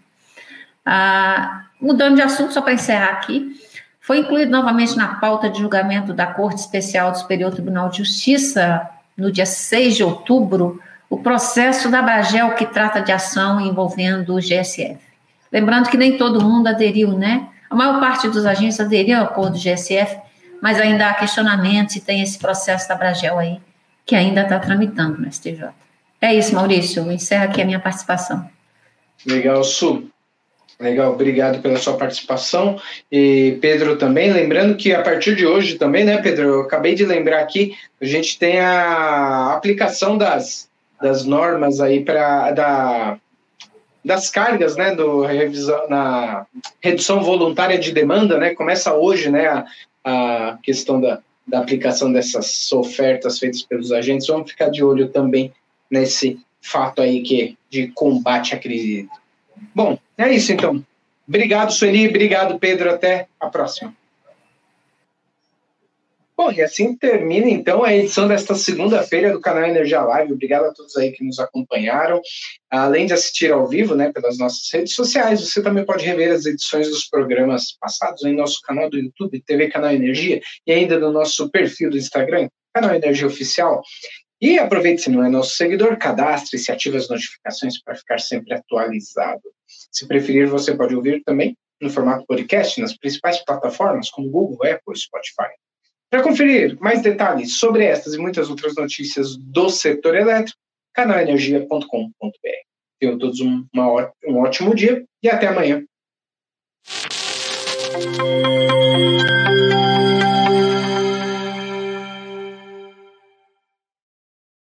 Ah, 0.84 1.65
mudando 1.80 2.15
de 2.15 2.22
assunto, 2.22 2.54
só 2.54 2.62
para 2.62 2.74
encerrar 2.74 3.12
aqui, 3.12 3.56
foi 4.02 4.18
incluído 4.18 4.52
novamente 4.52 4.98
na 4.98 5.16
pauta 5.16 5.48
de 5.48 5.60
julgamento 5.60 6.12
da 6.12 6.26
Corte 6.26 6.60
Especial 6.60 7.12
do 7.12 7.20
Superior 7.20 7.52
Tribunal 7.52 7.88
de 7.88 8.00
Justiça, 8.00 8.90
no 9.16 9.32
dia 9.32 9.46
6 9.46 9.96
de 9.96 10.04
outubro, 10.04 10.82
o 11.08 11.20
processo 11.20 11.88
da 11.88 12.02
Bragel 12.02 12.56
que 12.56 12.66
trata 12.66 13.00
de 13.00 13.12
ação 13.12 13.62
envolvendo 13.62 14.34
o 14.34 14.40
GSF. 14.40 14.98
Lembrando 15.52 15.88
que 15.88 15.98
nem 15.98 16.18
todo 16.18 16.44
mundo 16.44 16.68
aderiu, 16.68 17.12
né? 17.12 17.48
A 17.70 17.76
maior 17.76 18.00
parte 18.00 18.28
dos 18.28 18.46
agentes 18.46 18.80
aderiu 18.80 19.20
ao 19.20 19.26
acordo 19.26 19.54
do 19.54 19.60
GSF, 19.60 20.18
mas 20.62 20.80
ainda 20.80 21.08
há 21.08 21.14
questionamentos 21.14 21.96
e 21.96 22.02
tem 22.02 22.22
esse 22.22 22.40
processo 22.40 22.90
da 22.90 22.96
Bragel 22.96 23.38
aí, 23.38 23.60
que 24.06 24.16
ainda 24.16 24.42
está 24.42 24.58
tramitando 24.58 25.22
no 25.22 25.32
STJ. 25.32 25.70
É 26.20 26.34
isso, 26.34 26.56
Maurício. 26.56 27.04
Eu 27.04 27.12
encerro 27.12 27.46
aqui 27.46 27.62
a 27.62 27.66
minha 27.66 27.80
participação. 27.80 28.50
Legal, 29.26 29.64
Su. 29.64 30.11
Legal, 30.82 31.13
obrigado 31.13 31.62
pela 31.62 31.78
sua 31.78 31.96
participação. 31.96 32.82
E 33.12 33.60
Pedro 33.62 33.98
também, 33.98 34.34
lembrando 34.34 34.76
que 34.76 34.91
a 34.91 35.04
partir 35.04 35.36
de 35.36 35.46
hoje 35.46 35.78
também, 35.78 36.04
né, 36.04 36.20
Pedro, 36.20 36.48
eu 36.48 36.62
acabei 36.62 36.96
de 36.96 37.06
lembrar 37.06 37.39
aqui, 37.39 37.78
a 38.02 38.06
gente 38.06 38.39
tem 38.39 38.60
a 38.60 39.54
aplicação 39.54 40.17
das, 40.17 40.67
das 41.00 41.24
normas 41.24 41.80
aí 41.80 42.04
para 42.04 42.52
da 42.52 43.17
das 44.04 44.32
cargas, 44.32 44.76
né, 44.76 44.96
do 44.96 45.22
revisão 45.22 45.88
na 45.88 46.48
redução 46.82 47.22
voluntária 47.22 47.78
de 47.78 47.91
demanda, 47.91 48.36
né, 48.39 48.56
começa 48.56 48.96
hoje, 48.96 49.30
né, 49.30 49.46
a, 49.46 49.65
a 50.04 50.58
questão 50.63 51.00
da, 51.00 51.20
da 51.48 51.60
aplicação 51.60 52.12
dessas 52.12 52.72
ofertas 52.72 53.38
feitas 53.38 53.62
pelos 53.62 53.91
agentes. 53.91 54.26
Vamos 54.26 54.50
ficar 54.50 54.70
de 54.70 54.84
olho 54.84 55.10
também 55.10 55.54
nesse 55.88 56.39
fato 56.60 57.00
aí 57.00 57.22
que 57.22 57.56
de 57.70 57.89
combate 57.89 58.56
à 58.56 58.58
crise 58.58 59.08
Bom, 59.74 59.97
é 60.17 60.32
isso 60.32 60.52
então. 60.52 60.84
Obrigado, 61.28 61.71
Sueli. 61.71 62.08
Obrigado, 62.08 62.60
Pedro. 62.60 62.89
Até 62.89 63.28
a 63.39 63.47
próxima. 63.47 63.95
Bom, 66.43 66.52
e 66.52 66.60
assim 66.60 66.95
termina 66.95 67.47
então 67.47 67.84
a 67.84 67.95
edição 67.95 68.28
desta 68.28 68.56
segunda-feira 68.56 69.32
do 69.32 69.39
canal 69.39 69.63
Energia 69.63 70.02
Live. 70.02 70.34
Obrigado 70.34 70.65
a 70.65 70.74
todos 70.74 70.97
aí 70.97 71.12
que 71.12 71.24
nos 71.24 71.38
acompanharam. 71.38 72.19
Além 72.67 73.06
de 73.06 73.13
assistir 73.13 73.52
ao 73.52 73.67
vivo, 73.67 73.93
né, 73.93 74.12
pelas 74.12 74.39
nossas 74.39 74.67
redes 74.74 74.95
sociais, 74.95 75.39
você 75.39 75.62
também 75.62 75.86
pode 75.86 76.04
rever 76.04 76.32
as 76.32 76.47
edições 76.47 76.89
dos 76.89 77.08
programas 77.08 77.78
passados 77.80 78.24
em 78.26 78.36
nosso 78.36 78.60
canal 78.63 78.89
do 78.89 78.97
YouTube, 78.97 79.39
TV 79.45 79.69
Canal 79.69 79.91
Energia, 79.91 80.41
e 80.65 80.71
ainda 80.71 80.97
no 80.97 81.12
nosso 81.12 81.47
perfil 81.52 81.91
do 81.91 81.97
Instagram, 81.97 82.50
Canal 82.74 82.95
Energia 82.95 83.28
Oficial. 83.28 83.84
E 84.42 84.58
aproveite, 84.58 85.04
se 85.04 85.12
não 85.12 85.24
é 85.24 85.30
nosso 85.30 85.56
seguidor, 85.56 85.96
cadastre-se, 85.98 86.72
ative 86.72 86.98
as 86.98 87.08
notificações 87.08 87.80
para 87.80 87.94
ficar 87.94 88.20
sempre 88.20 88.56
atualizado. 88.56 89.44
Se 89.68 90.08
preferir, 90.08 90.48
você 90.48 90.76
pode 90.76 90.96
ouvir 90.96 91.22
também 91.24 91.56
no 91.80 91.92
formato 91.92 92.26
podcast 92.26 92.82
nas 92.82 92.98
principais 92.98 93.44
plataformas 93.46 94.10
como 94.10 94.32
Google, 94.32 94.58
Apple 94.64 94.94
e 94.96 94.98
Spotify. 94.98 95.52
Para 96.10 96.24
conferir 96.24 96.78
mais 96.80 97.02
detalhes 97.02 97.58
sobre 97.58 97.86
estas 97.86 98.16
e 98.16 98.18
muitas 98.18 98.50
outras 98.50 98.76
notícias 98.76 99.38
do 99.38 99.70
setor 99.70 100.16
elétrico, 100.16 100.60
canalenergia.com.br. 100.94 101.88
Tenham 103.00 103.18
todos 103.18 103.40
um, 103.40 103.66
uma, 103.74 104.12
um 104.28 104.40
ótimo 104.40 104.76
dia 104.76 105.06
e 105.24 105.30
até 105.30 105.48
amanhã. 105.48 105.84